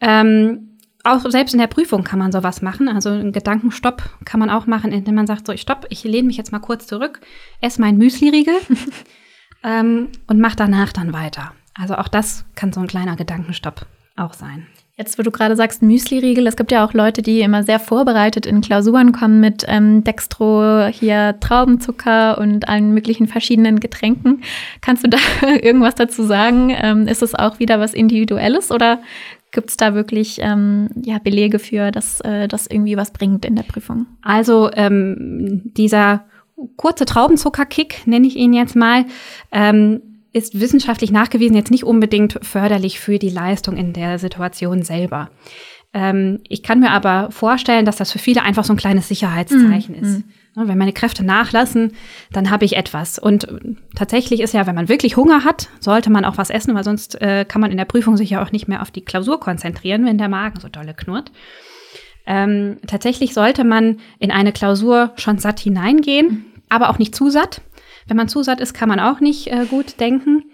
[0.00, 0.69] Ähm,
[1.04, 2.88] auch selbst in der Prüfung kann man sowas machen.
[2.88, 6.26] Also einen Gedankenstopp kann man auch machen, indem man sagt, so, ich stopp, ich lehne
[6.26, 7.20] mich jetzt mal kurz zurück,
[7.60, 8.54] esse meinen Müsli-Riegel
[9.64, 11.52] ähm, und mach danach dann weiter.
[11.74, 13.86] Also auch das kann so ein kleiner Gedankenstopp
[14.16, 14.66] auch sein.
[15.00, 18.44] Jetzt, wo du gerade sagst, Müsli-Riegel, es gibt ja auch Leute, die immer sehr vorbereitet
[18.44, 24.42] in Klausuren kommen mit ähm, Dextro, hier Traubenzucker und allen möglichen verschiedenen Getränken.
[24.82, 25.16] Kannst du da
[25.62, 26.76] irgendwas dazu sagen?
[26.78, 29.00] Ähm, ist es auch wieder was Individuelles oder
[29.52, 33.56] Gibt es da wirklich ähm, ja, Belege für, dass äh, das irgendwie was bringt in
[33.56, 34.06] der Prüfung?
[34.22, 36.24] Also ähm, dieser
[36.76, 39.06] kurze Traubenzuckerkick, nenne ich ihn jetzt mal,
[39.50, 45.30] ähm, ist wissenschaftlich nachgewiesen jetzt nicht unbedingt förderlich für die Leistung in der Situation selber.
[45.92, 49.96] Ähm, ich kann mir aber vorstellen, dass das für viele einfach so ein kleines Sicherheitszeichen
[49.96, 50.18] mm, ist.
[50.18, 50.30] Mm.
[50.54, 51.92] Wenn meine Kräfte nachlassen,
[52.32, 53.18] dann habe ich etwas.
[53.18, 53.46] Und
[53.94, 57.20] tatsächlich ist ja, wenn man wirklich Hunger hat, sollte man auch was essen, weil sonst
[57.20, 60.04] äh, kann man in der Prüfung sich ja auch nicht mehr auf die Klausur konzentrieren,
[60.04, 61.30] wenn der Magen so dolle knurrt.
[62.26, 67.62] Ähm, tatsächlich sollte man in eine Klausur schon satt hineingehen, aber auch nicht zu satt.
[68.08, 70.50] Wenn man zu satt ist, kann man auch nicht äh, gut denken.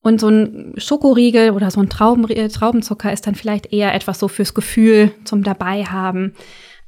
[0.00, 4.18] Und so ein Schokoriegel oder so ein Trauben, äh, Traubenzucker ist dann vielleicht eher etwas
[4.18, 6.34] so fürs Gefühl zum Dabeihaben,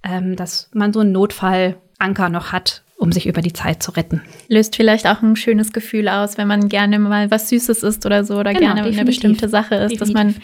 [0.02, 3.92] ähm, dass man so einen Notfall Anker noch hat, um sich über die Zeit zu
[3.92, 4.22] retten.
[4.48, 8.24] Löst vielleicht auch ein schönes Gefühl aus, wenn man gerne mal was Süßes isst oder
[8.24, 8.98] so oder genau, gerne definitiv.
[8.98, 9.98] eine bestimmte Sache ist, definitiv.
[10.00, 10.34] dass man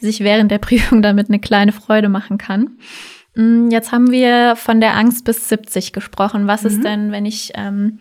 [0.00, 2.78] sich während der Prüfung damit eine kleine Freude machen kann.
[3.34, 6.46] Mm, jetzt haben wir von der Angst bis 70 gesprochen.
[6.46, 6.68] Was mhm.
[6.68, 8.00] ist denn, wenn ich ähm,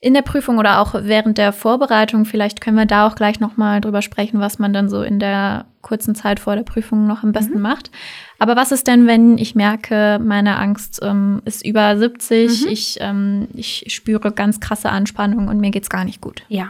[0.00, 3.80] in der Prüfung oder auch während der Vorbereitung, vielleicht können wir da auch gleich nochmal
[3.80, 7.32] drüber sprechen, was man dann so in der kurzen Zeit vor der Prüfung noch am
[7.32, 7.62] besten mhm.
[7.62, 7.90] macht.
[8.38, 12.68] Aber was ist denn, wenn ich merke, meine Angst ähm, ist über 70, mhm.
[12.68, 16.42] ich, ähm, ich spüre ganz krasse Anspannung und mir geht's gar nicht gut?
[16.48, 16.68] Ja,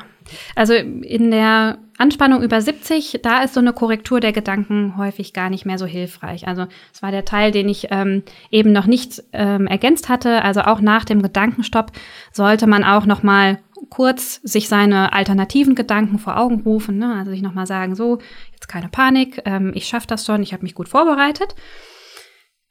[0.54, 5.50] also in der Anspannung über 70, da ist so eine Korrektur der Gedanken häufig gar
[5.50, 6.46] nicht mehr so hilfreich.
[6.46, 10.42] Also es war der Teil, den ich ähm, eben noch nicht ähm, ergänzt hatte.
[10.42, 11.92] Also auch nach dem Gedankenstopp
[12.32, 13.58] sollte man auch noch mal
[13.88, 16.98] kurz sich seine alternativen Gedanken vor Augen rufen.
[16.98, 17.14] Ne?
[17.14, 18.18] Also sich noch mal sagen, so
[18.52, 21.54] jetzt keine Panik, ähm, ich schaffe das schon, ich habe mich gut vorbereitet.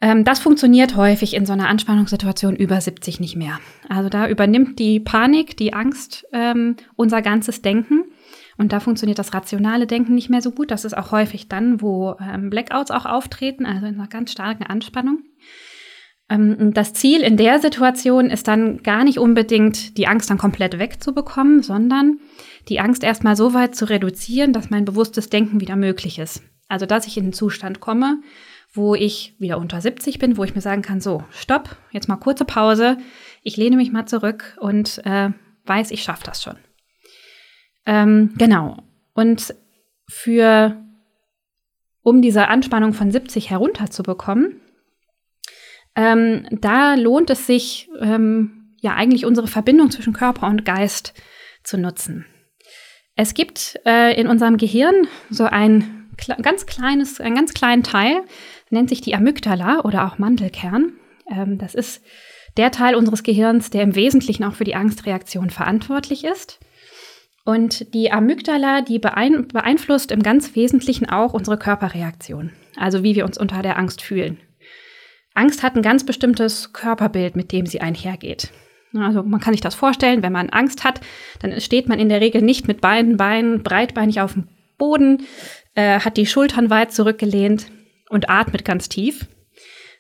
[0.06, 3.60] Ähm, das funktioniert häufig in so einer Anspannungssituation über 70 nicht mehr.
[3.90, 8.04] Also da übernimmt die Panik, die Angst ähm, unser ganzes Denken.
[8.56, 10.70] Und da funktioniert das rationale Denken nicht mehr so gut.
[10.70, 14.64] Das ist auch häufig dann, wo ähm, Blackouts auch auftreten, also in einer ganz starken
[14.64, 15.24] Anspannung.
[16.30, 20.78] Ähm, das Ziel in der Situation ist dann gar nicht unbedingt, die Angst dann komplett
[20.78, 22.20] wegzubekommen, sondern
[22.70, 26.44] die Angst erstmal so weit zu reduzieren, dass mein bewusstes Denken wieder möglich ist.
[26.68, 28.20] Also dass ich in den Zustand komme,
[28.76, 32.18] wo ich wieder unter 70 bin, wo ich mir sagen kann, so, stopp, jetzt mal
[32.18, 32.98] kurze Pause,
[33.42, 35.30] ich lehne mich mal zurück und äh,
[35.66, 36.58] weiß, ich schaffe das schon.
[37.86, 38.84] Ähm, genau.
[39.14, 39.56] Und
[40.08, 40.84] für,
[42.02, 44.62] um diese Anspannung von 70 herunterzubekommen,
[45.96, 51.14] ähm, da lohnt es sich, ähm, ja eigentlich unsere Verbindung zwischen Körper und Geist
[51.64, 52.26] zu nutzen.
[53.16, 56.12] Es gibt äh, in unserem Gehirn so ein
[56.42, 58.24] ganz kleines, einen ganz kleinen Teil,
[58.76, 60.94] nennt sich die Amygdala oder auch Mandelkern.
[61.28, 62.04] Ähm, das ist
[62.58, 66.60] der Teil unseres Gehirns, der im Wesentlichen auch für die Angstreaktion verantwortlich ist.
[67.44, 73.26] Und die Amygdala, die beein beeinflusst im ganz Wesentlichen auch unsere Körperreaktion, also wie wir
[73.26, 74.40] uns unter der Angst fühlen.
[75.36, 78.52] Angst hat ein ganz bestimmtes Körperbild, mit dem sie einhergeht.
[78.94, 81.02] Also man kann sich das vorstellen, wenn man Angst hat,
[81.40, 84.48] dann steht man in der Regel nicht mit beiden Beinen breitbeinig auf dem
[84.78, 85.28] Boden,
[85.76, 87.68] äh, hat die Schultern weit zurückgelehnt
[88.10, 89.28] und atmet ganz tief,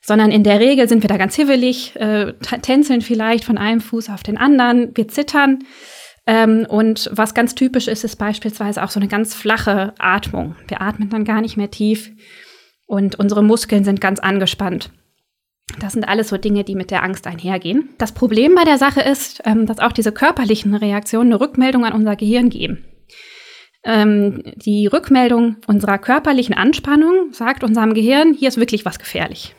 [0.01, 4.10] sondern in der Regel sind wir da ganz hibbelig, äh, tänzeln vielleicht von einem Fuß
[4.10, 5.60] auf den anderen, wir zittern.
[6.28, 10.56] Ähm, und was ganz typisch ist, ist beispielsweise auch so eine ganz flache Atmung.
[10.68, 12.12] Wir atmen dann gar nicht mehr tief
[12.88, 14.91] und unsere Muskeln sind ganz angespannt.
[15.80, 17.89] Das sind alles so Dinge, die mit der Angst einhergehen.
[17.97, 21.93] Das Problem bei der Sache ist, ähm, dass auch diese körperlichen Reaktionen eine Rückmeldung an
[21.93, 22.86] unser Gehirn geben.
[23.86, 29.55] Ähm, die Rückmeldung unserer körperlichen Anspannung sagt unserem Gehirn, hier ist wirklich was gefährlich.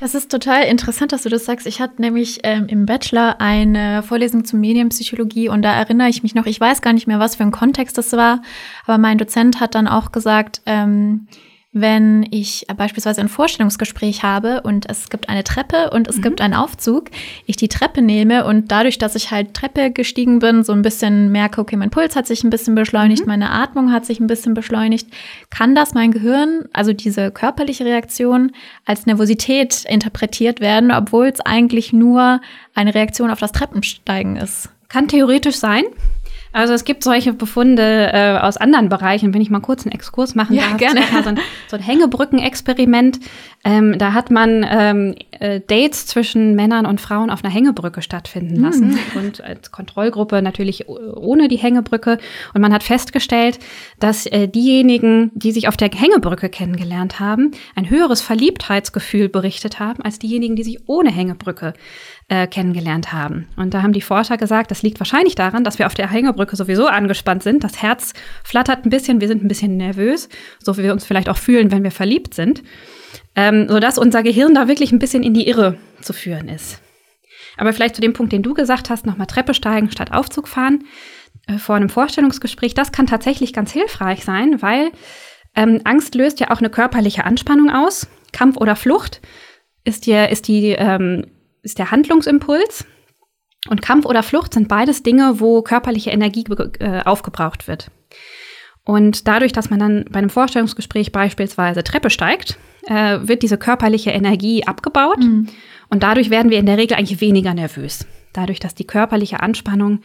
[0.00, 1.66] Das ist total interessant, dass du das sagst.
[1.66, 6.34] Ich hatte nämlich ähm, im Bachelor eine Vorlesung zur Medienpsychologie und da erinnere ich mich
[6.34, 8.42] noch, ich weiß gar nicht mehr, was für ein Kontext das war,
[8.86, 11.28] aber mein Dozent hat dann auch gesagt, ähm,
[11.74, 16.22] wenn ich beispielsweise ein Vorstellungsgespräch habe und es gibt eine Treppe und es mhm.
[16.22, 17.10] gibt einen Aufzug,
[17.46, 21.32] ich die Treppe nehme und dadurch, dass ich halt Treppe gestiegen bin, so ein bisschen
[21.32, 23.28] merke, okay, mein Puls hat sich ein bisschen beschleunigt, mhm.
[23.28, 25.08] meine Atmung hat sich ein bisschen beschleunigt,
[25.50, 28.52] kann das mein Gehirn, also diese körperliche Reaktion,
[28.84, 32.40] als Nervosität interpretiert werden, obwohl es eigentlich nur
[32.74, 34.68] eine Reaktion auf das Treppensteigen ist.
[34.88, 35.82] Kann theoretisch sein.
[36.54, 39.34] Also es gibt solche Befunde äh, aus anderen Bereichen.
[39.34, 41.00] Wenn ich mal kurz einen Exkurs machen ja, darf, gerne.
[41.24, 43.18] So ein, so ein Hängebrücken-Experiment.
[43.64, 48.54] Ähm, da hat man ähm, äh, Dates zwischen Männern und Frauen auf einer Hängebrücke stattfinden
[48.54, 48.98] lassen mhm.
[49.16, 52.18] und als Kontrollgruppe natürlich ohne die Hängebrücke.
[52.54, 53.58] Und man hat festgestellt,
[53.98, 60.04] dass äh, diejenigen, die sich auf der Hängebrücke kennengelernt haben, ein höheres Verliebtheitsgefühl berichtet haben
[60.04, 61.74] als diejenigen, die sich ohne Hängebrücke
[62.28, 63.48] äh, kennengelernt haben.
[63.56, 66.56] Und da haben die Forscher gesagt, das liegt wahrscheinlich daran, dass wir auf der Hängebrücke
[66.56, 67.64] sowieso angespannt sind.
[67.64, 71.28] Das Herz flattert ein bisschen, wir sind ein bisschen nervös, so wie wir uns vielleicht
[71.28, 72.62] auch fühlen, wenn wir verliebt sind,
[73.36, 76.80] ähm, sodass unser Gehirn da wirklich ein bisschen in die Irre zu führen ist.
[77.56, 80.84] Aber vielleicht zu dem Punkt, den du gesagt hast, nochmal Treppe steigen statt Aufzug fahren
[81.46, 84.90] äh, vor einem Vorstellungsgespräch, das kann tatsächlich ganz hilfreich sein, weil
[85.54, 88.08] ähm, Angst löst ja auch eine körperliche Anspannung aus.
[88.32, 89.20] Kampf oder Flucht
[89.84, 91.26] ist, die, ist die ähm,
[91.64, 92.86] ist der Handlungsimpuls.
[93.68, 96.44] Und Kampf oder Flucht sind beides Dinge, wo körperliche Energie
[96.80, 97.90] äh, aufgebraucht wird.
[98.84, 104.10] Und dadurch, dass man dann bei einem Vorstellungsgespräch beispielsweise Treppe steigt, äh, wird diese körperliche
[104.10, 105.20] Energie abgebaut.
[105.20, 105.48] Mhm.
[105.88, 108.06] Und dadurch werden wir in der Regel eigentlich weniger nervös.
[108.34, 110.00] Dadurch, dass die körperliche Anspannung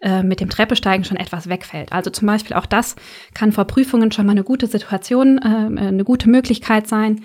[0.00, 1.92] äh, mit dem Treppesteigen schon etwas wegfällt.
[1.92, 2.96] Also zum Beispiel auch das
[3.34, 7.22] kann vor Prüfungen schon mal eine gute Situation, äh, eine gute Möglichkeit sein,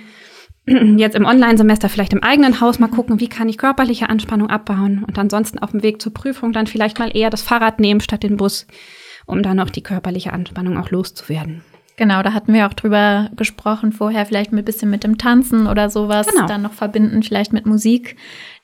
[0.97, 5.03] jetzt im Online-Semester vielleicht im eigenen Haus mal gucken, wie kann ich körperliche Anspannung abbauen
[5.05, 8.23] und ansonsten auf dem Weg zur Prüfung dann vielleicht mal eher das Fahrrad nehmen statt
[8.23, 8.67] den Bus,
[9.25, 11.63] um dann auch die körperliche Anspannung auch loszuwerden.
[11.97, 15.89] Genau, da hatten wir auch drüber gesprochen vorher, vielleicht ein bisschen mit dem Tanzen oder
[15.89, 16.47] sowas, genau.
[16.47, 18.15] dann noch verbinden, vielleicht mit Musik,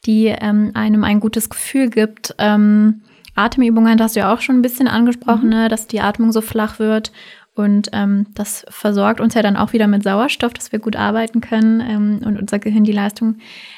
[0.06, 2.34] die ähm, einem ein gutes Gefühl gibt.
[2.38, 3.02] Ähm,
[3.36, 5.56] Atemübungen hast du ja auch schon ein bisschen angesprochen, mhm.
[5.56, 7.12] ne, dass die Atmung so flach wird.
[7.56, 11.42] Und ähm, das versorgt uns ja dann auch wieder mit Sauerstoff, dass wir gut arbeiten
[11.42, 13.38] können ähm, und unser Gehirn die Leistung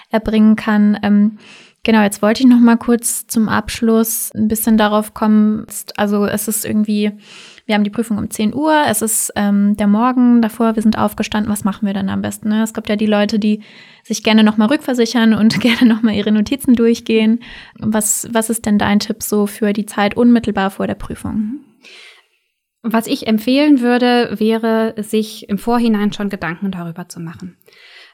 [0.09, 0.97] erbringen kann.
[1.03, 1.38] Ähm,
[1.84, 5.67] genau, jetzt wollte ich noch mal kurz zum Abschluss ein bisschen darauf kommen.
[5.95, 7.13] Also es ist irgendwie
[7.67, 10.97] wir haben die Prüfung um 10 Uhr, es ist ähm, der Morgen davor, wir sind
[10.97, 12.47] aufgestanden, was machen wir dann am besten?
[12.47, 12.63] Ne?
[12.63, 13.61] Es gibt ja die Leute, die
[14.03, 17.41] sich gerne nochmal rückversichern und gerne nochmal ihre Notizen durchgehen.
[17.78, 21.59] Was, was ist denn dein Tipp so für die Zeit unmittelbar vor der Prüfung?
[22.84, 27.57] Was ich empfehlen würde, wäre, sich im Vorhinein schon Gedanken darüber zu machen.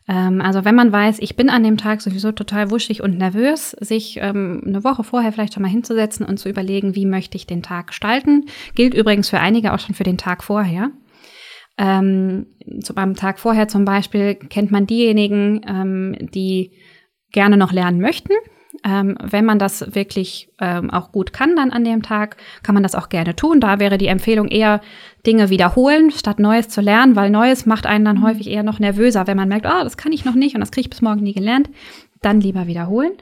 [0.07, 3.72] Ähm, also wenn man weiß, ich bin an dem Tag sowieso total wuschig und nervös,
[3.72, 7.47] sich ähm, eine Woche vorher vielleicht schon mal hinzusetzen und zu überlegen, wie möchte ich
[7.47, 8.45] den Tag gestalten.
[8.76, 10.91] Gilt übrigens für einige auch schon für den Tag vorher.
[11.78, 12.47] Ähm,
[12.82, 16.72] zu, am Tag vorher zum Beispiel kennt man diejenigen, ähm, die
[17.32, 18.34] gerne noch lernen möchten
[18.84, 22.84] ähm, wenn man das wirklich ähm, auch gut kann dann an dem Tag, kann man
[22.84, 23.59] das auch gerne tun.
[23.59, 24.82] Da wäre die Empfehlung eher
[25.26, 29.28] Dinge wiederholen, statt Neues zu lernen, weil Neues macht einen dann häufig eher noch nervöser,
[29.28, 31.24] wenn man merkt, oh, das kann ich noch nicht und das kriege ich bis morgen
[31.24, 31.69] nie gelernt.
[32.21, 33.13] Dann lieber wiederholen.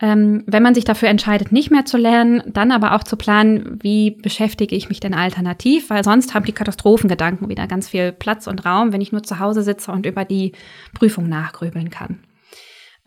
[0.00, 3.80] Ähm, wenn man sich dafür entscheidet, nicht mehr zu lernen, dann aber auch zu planen,
[3.82, 8.46] wie beschäftige ich mich denn alternativ, weil sonst haben die Katastrophengedanken wieder ganz viel Platz
[8.46, 10.52] und Raum, wenn ich nur zu Hause sitze und über die
[10.94, 12.20] Prüfung nachgrübeln kann.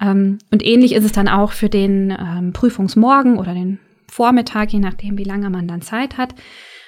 [0.01, 3.79] Ähm, und ähnlich ist es dann auch für den ähm, Prüfungsmorgen oder den
[4.09, 6.35] Vormittag, je nachdem, wie lange man dann Zeit hat.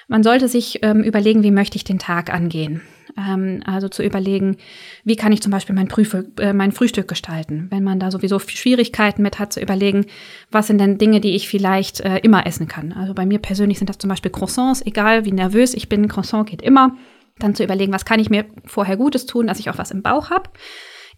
[0.08, 2.82] Man sollte sich ähm, überlegen, wie möchte ich den Tag angehen.
[3.16, 4.56] Ähm, also zu überlegen,
[5.04, 7.68] wie kann ich zum Beispiel mein, Prüfe, äh, mein Frühstück gestalten.
[7.70, 10.06] Wenn man da sowieso Schwierigkeiten mit hat, zu überlegen,
[10.50, 12.92] was sind denn Dinge, die ich vielleicht äh, immer essen kann.
[12.92, 16.48] Also bei mir persönlich sind das zum Beispiel Croissants, egal wie nervös ich bin, Croissant
[16.48, 16.96] geht immer.
[17.38, 20.02] Dann zu überlegen, was kann ich mir vorher Gutes tun, dass ich auch was im
[20.02, 20.50] Bauch habe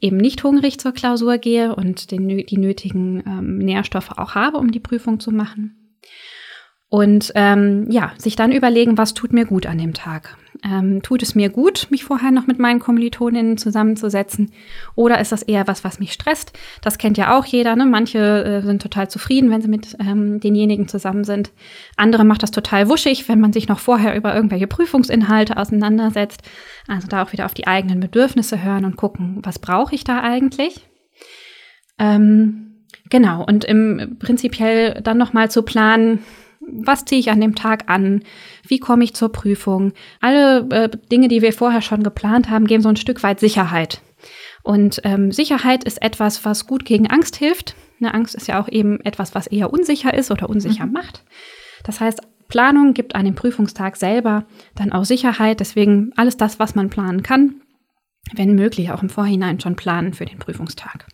[0.01, 4.71] eben nicht hungrig zur Klausur gehe und den, die nötigen ähm, Nährstoffe auch habe, um
[4.71, 5.99] die Prüfung zu machen.
[6.97, 10.39] Und ähm, ja, sich dann überlegen, was tut mir gut an dem Tag.
[10.65, 14.51] Ähm, tut es mir gut, mich vorher noch mit meinen Kommilitoninnen zusammenzusetzen?
[14.95, 16.59] Oder ist das eher was, was mich stresst?
[16.81, 17.77] Das kennt ja auch jeder.
[17.77, 17.85] Ne?
[17.85, 21.51] Manche äh, sind total zufrieden, wenn sie mit ähm, denjenigen zusammen sind.
[21.99, 26.45] Andere macht das total wuschig, wenn man sich noch vorher über irgendwelche Prüfungsinhalte auseinandersetzt.
[26.89, 30.23] Also da auch wieder auf die eigenen Bedürfnisse hören und gucken, was brauche ich da
[30.23, 30.89] eigentlich?
[31.99, 36.21] Ähm, genau, und im prinzipiell dann nochmal zu planen,
[36.69, 38.23] was ziehe ich an dem Tag an?
[38.67, 39.93] Wie komme ich zur Prüfung?
[40.21, 44.01] Alle äh, Dinge, die wir vorher schon geplant haben, geben so ein Stück weit Sicherheit.
[44.63, 47.77] Und ähm, Sicherheit ist etwas, was gut gegen Angst hilft.
[48.01, 50.93] Eine Angst ist ja auch eben etwas, was eher unsicher ist oder unsicher mhm.
[50.93, 51.25] macht.
[51.85, 54.45] Das heißt, Planung gibt an dem Prüfungstag selber
[54.75, 55.61] dann auch Sicherheit.
[55.61, 57.61] Deswegen alles das, was man planen kann,
[58.35, 61.07] wenn möglich auch im Vorhinein schon planen für den Prüfungstag.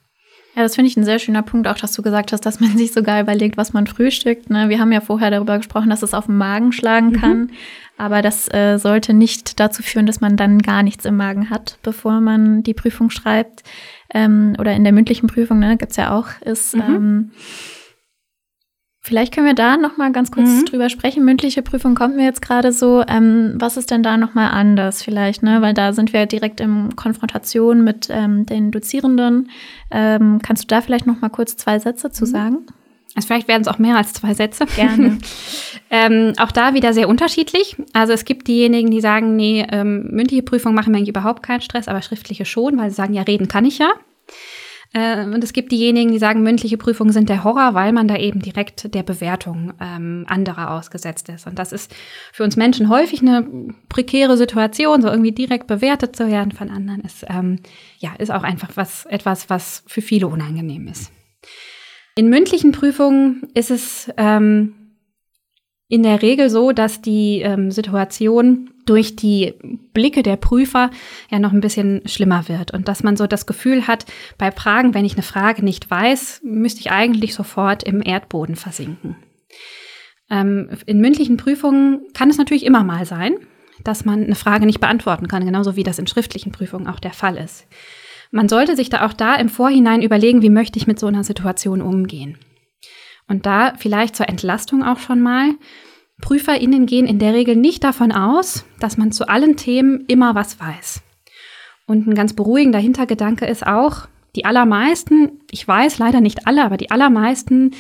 [0.55, 2.71] Ja, das finde ich ein sehr schöner Punkt, auch dass du gesagt hast, dass man
[2.77, 4.51] sich sogar überlegt, was man frühstückt.
[4.51, 4.69] Ne?
[4.69, 7.21] Wir haben ja vorher darüber gesprochen, dass es auf den Magen schlagen mhm.
[7.21, 7.51] kann.
[7.97, 11.79] Aber das äh, sollte nicht dazu führen, dass man dann gar nichts im Magen hat,
[11.83, 13.63] bevor man die Prüfung schreibt.
[14.13, 16.83] Ähm, oder in der mündlichen Prüfung, ne, gibt's ja auch, ist mhm.
[16.83, 17.31] ähm,
[19.05, 20.65] Vielleicht können wir da noch mal ganz kurz mhm.
[20.67, 21.25] drüber sprechen.
[21.25, 23.03] Mündliche Prüfung kommt mir jetzt gerade so.
[23.09, 25.43] Ähm, was ist denn da noch mal anders vielleicht?
[25.43, 25.61] Ne?
[25.61, 29.51] Weil da sind wir direkt in Konfrontation mit ähm, den Dozierenden.
[29.91, 32.29] Ähm, kannst du da vielleicht noch mal kurz zwei Sätze zu mhm.
[32.29, 32.59] sagen?
[33.17, 34.67] Also vielleicht werden es auch mehr als zwei Sätze.
[34.67, 35.19] Gerne.
[35.91, 37.77] ähm, auch da wieder sehr unterschiedlich.
[37.93, 41.61] Also es gibt diejenigen, die sagen, nee, ähm, mündliche Prüfung machen mir eigentlich überhaupt keinen
[41.61, 43.91] Stress, aber schriftliche schon, weil sie sagen, ja, reden kann ich ja.
[44.93, 48.17] Äh, und es gibt diejenigen, die sagen, mündliche Prüfungen sind der Horror, weil man da
[48.17, 51.47] eben direkt der Bewertung ähm, anderer ausgesetzt ist.
[51.47, 51.95] Und das ist
[52.33, 53.47] für uns Menschen häufig eine
[53.89, 57.61] prekäre Situation, so irgendwie direkt bewertet zu werden von anderen, ist, ähm,
[57.99, 61.11] ja, ist auch einfach was, etwas, was für viele unangenehm ist.
[62.15, 64.75] In mündlichen Prüfungen ist es ähm,
[65.93, 69.53] in der Regel so, dass die ähm, Situation durch die
[69.93, 70.91] Blicke der Prüfer
[71.31, 74.07] ja noch ein bisschen schlimmer wird und dass man so das Gefühl hat,
[74.39, 79.17] bei Fragen, wenn ich eine Frage nicht weiß, müsste ich eigentlich sofort im Erdboden versinken.
[80.31, 83.35] Ähm, in mündlichen Prüfungen kann es natürlich immer mal sein,
[83.85, 87.13] dass man eine Frage nicht beantworten kann, genauso wie das in schriftlichen Prüfungen auch der
[87.13, 87.67] Fall ist.
[88.31, 91.23] Man sollte sich da auch da im Vorhinein überlegen, wie möchte ich mit so einer
[91.23, 92.39] Situation umgehen.
[93.29, 95.55] Und da vielleicht zur Entlastung auch schon mal,
[96.21, 100.61] PrüferInnen gehen in der Regel nicht davon aus, dass man zu allen Themen immer was
[100.61, 101.03] weiß.
[101.87, 106.79] Und ein ganz beruhigender Hintergedanke ist auch, die allermeisten, ich weiß leider nicht alle, aber
[106.79, 107.73] die allermeisten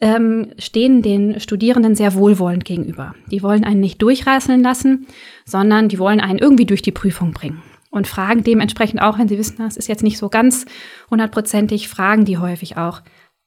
[0.00, 3.14] ähm, stehen den Studierenden sehr wohlwollend gegenüber.
[3.30, 5.06] Die wollen einen nicht durchreißen lassen,
[5.44, 7.62] sondern die wollen einen irgendwie durch die Prüfung bringen.
[7.90, 10.64] Und fragen dementsprechend auch, wenn sie wissen, das ist jetzt nicht so ganz
[11.10, 13.02] hundertprozentig, fragen die häufig auch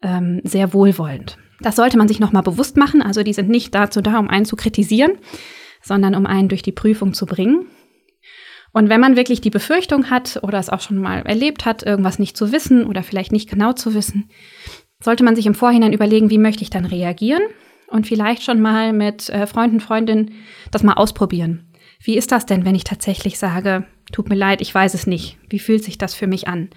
[0.05, 1.37] ähm, sehr wohlwollend.
[1.59, 3.01] Das sollte man sich nochmal bewusst machen.
[3.01, 5.13] Also die sind nicht dazu da, um einen zu kritisieren,
[5.81, 7.65] sondern um einen durch die Prüfung zu bringen.
[8.71, 12.19] Und wenn man wirklich die Befürchtung hat oder es auch schon mal erlebt hat, irgendwas
[12.19, 14.29] nicht zu wissen oder vielleicht nicht genau zu wissen,
[15.01, 17.43] sollte man sich im Vorhinein überlegen, wie möchte ich dann reagieren
[17.87, 20.31] und vielleicht schon mal mit äh, Freunden, Freundinnen
[20.71, 21.71] das mal ausprobieren.
[22.03, 25.37] Wie ist das denn, wenn ich tatsächlich sage, tut mir leid, ich weiß es nicht.
[25.49, 26.69] Wie fühlt sich das für mich an?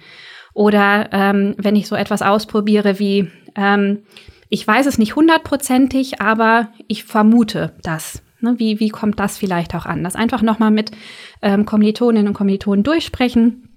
[0.53, 4.03] Oder ähm, wenn ich so etwas ausprobiere wie, ähm,
[4.49, 8.21] ich weiß es nicht hundertprozentig, aber ich vermute das.
[8.41, 10.03] Ne, wie, wie kommt das vielleicht auch an?
[10.03, 10.91] Das einfach nochmal mit
[11.41, 13.69] ähm, Kommilitoninnen und Kommilitonen durchsprechen,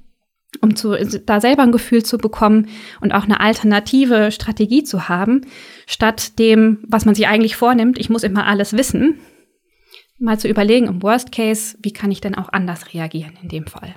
[0.61, 0.95] um zu,
[1.27, 2.69] da selber ein Gefühl zu bekommen
[3.01, 5.47] und auch eine alternative Strategie zu haben,
[5.87, 9.19] statt dem, was man sich eigentlich vornimmt, ich muss immer alles wissen,
[10.19, 13.67] mal zu überlegen, im Worst Case, wie kann ich denn auch anders reagieren in dem
[13.67, 13.97] Fall.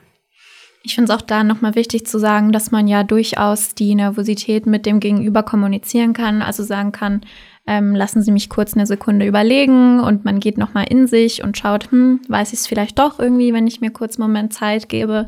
[0.86, 4.68] Ich finde es auch da nochmal wichtig zu sagen, dass man ja durchaus die Nervosität
[4.68, 7.22] mit dem Gegenüber kommunizieren kann, also sagen kann,
[7.66, 11.58] ähm, lassen Sie mich kurz eine Sekunde überlegen und man geht nochmal in sich und
[11.58, 14.88] schaut, hm, weiß ich es vielleicht doch irgendwie, wenn ich mir kurz einen Moment Zeit
[14.88, 15.28] gebe.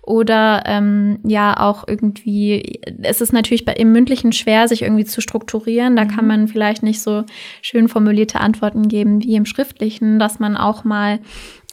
[0.00, 5.20] Oder ähm, ja, auch irgendwie, es ist natürlich bei, im Mündlichen schwer, sich irgendwie zu
[5.22, 5.96] strukturieren.
[5.96, 6.28] Da kann mhm.
[6.28, 7.24] man vielleicht nicht so
[7.62, 11.20] schön formulierte Antworten geben wie im Schriftlichen, dass man auch mal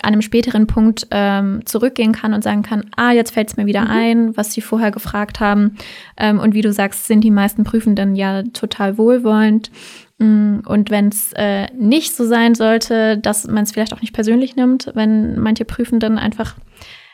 [0.01, 3.65] an einem späteren Punkt ähm, zurückgehen kann und sagen kann, ah, jetzt fällt es mir
[3.65, 3.91] wieder mhm.
[3.91, 5.77] ein, was Sie vorher gefragt haben.
[6.17, 9.71] Ähm, und wie du sagst, sind die meisten Prüfenden ja total wohlwollend.
[10.17, 14.13] Mm, und wenn es äh, nicht so sein sollte, dass man es vielleicht auch nicht
[14.13, 16.55] persönlich nimmt, wenn manche Prüfenden einfach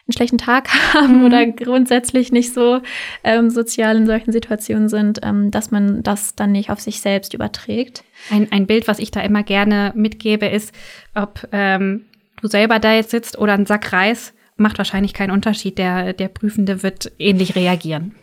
[0.08, 1.26] einen schlechten Tag haben mhm.
[1.26, 2.82] oder grundsätzlich nicht so
[3.24, 7.34] ähm, sozial in solchen Situationen sind, ähm, dass man das dann nicht auf sich selbst
[7.34, 8.04] überträgt.
[8.30, 10.74] Ein, ein Bild, was ich da immer gerne mitgebe, ist,
[11.14, 12.06] ob ähm,
[12.42, 15.78] du selber da jetzt sitzt oder ein Sack Reis, macht wahrscheinlich keinen Unterschied.
[15.78, 18.16] Der, der Prüfende wird ähnlich reagieren.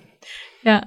[0.63, 0.83] Ja,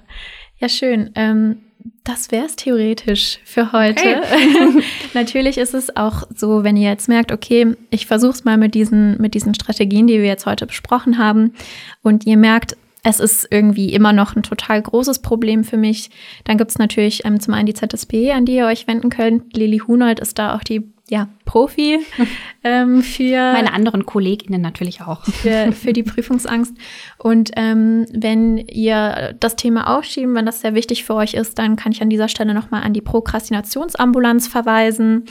[0.59, 1.11] ja, schön.
[1.15, 1.57] Ähm,
[2.03, 4.21] das wäre es theoretisch für heute.
[4.21, 4.83] Okay.
[5.13, 8.75] Natürlich ist es auch so, wenn ihr jetzt merkt, okay, ich versuche es mal mit
[8.75, 11.53] diesen, mit diesen Strategien, die wir jetzt heute besprochen haben,
[12.01, 16.09] und ihr merkt, es ist irgendwie immer noch ein total großes Problem für mich.
[16.43, 19.55] Dann gibt es natürlich ähm, zum einen die ZSP, an die ihr euch wenden könnt.
[19.55, 21.99] Lili Hunold ist da auch die ja, Profi
[22.63, 23.53] ähm, für.
[23.53, 25.23] Meine anderen KollegInnen natürlich auch.
[25.23, 26.75] Für, für die Prüfungsangst.
[27.17, 31.75] Und ähm, wenn ihr das Thema aufschieben, wenn das sehr wichtig für euch ist, dann
[31.75, 35.25] kann ich an dieser Stelle nochmal an die Prokrastinationsambulanz verweisen.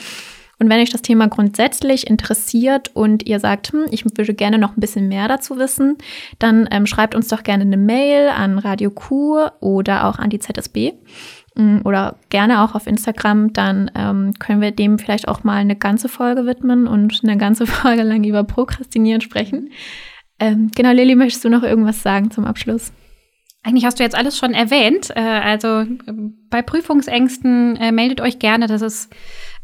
[0.59, 4.75] Und wenn euch das Thema grundsätzlich interessiert und ihr sagt, hm, ich würde gerne noch
[4.75, 5.99] ein bisschen mehr dazu wissen,
[6.39, 10.39] dann ähm, schreibt uns doch gerne eine Mail an Radio Q oder auch an die
[10.39, 10.95] ZSB
[11.85, 16.09] oder gerne auch auf Instagram, dann ähm, können wir dem vielleicht auch mal eine ganze
[16.09, 19.71] Folge widmen und eine ganze Folge lang über Prokrastinieren sprechen.
[20.39, 22.93] Ähm, genau, Lilly, möchtest du noch irgendwas sagen zum Abschluss?
[23.63, 25.11] Eigentlich hast du jetzt alles schon erwähnt.
[25.17, 25.85] Äh, also
[26.51, 28.67] bei Prüfungsängsten äh, meldet euch gerne.
[28.67, 29.13] Das ist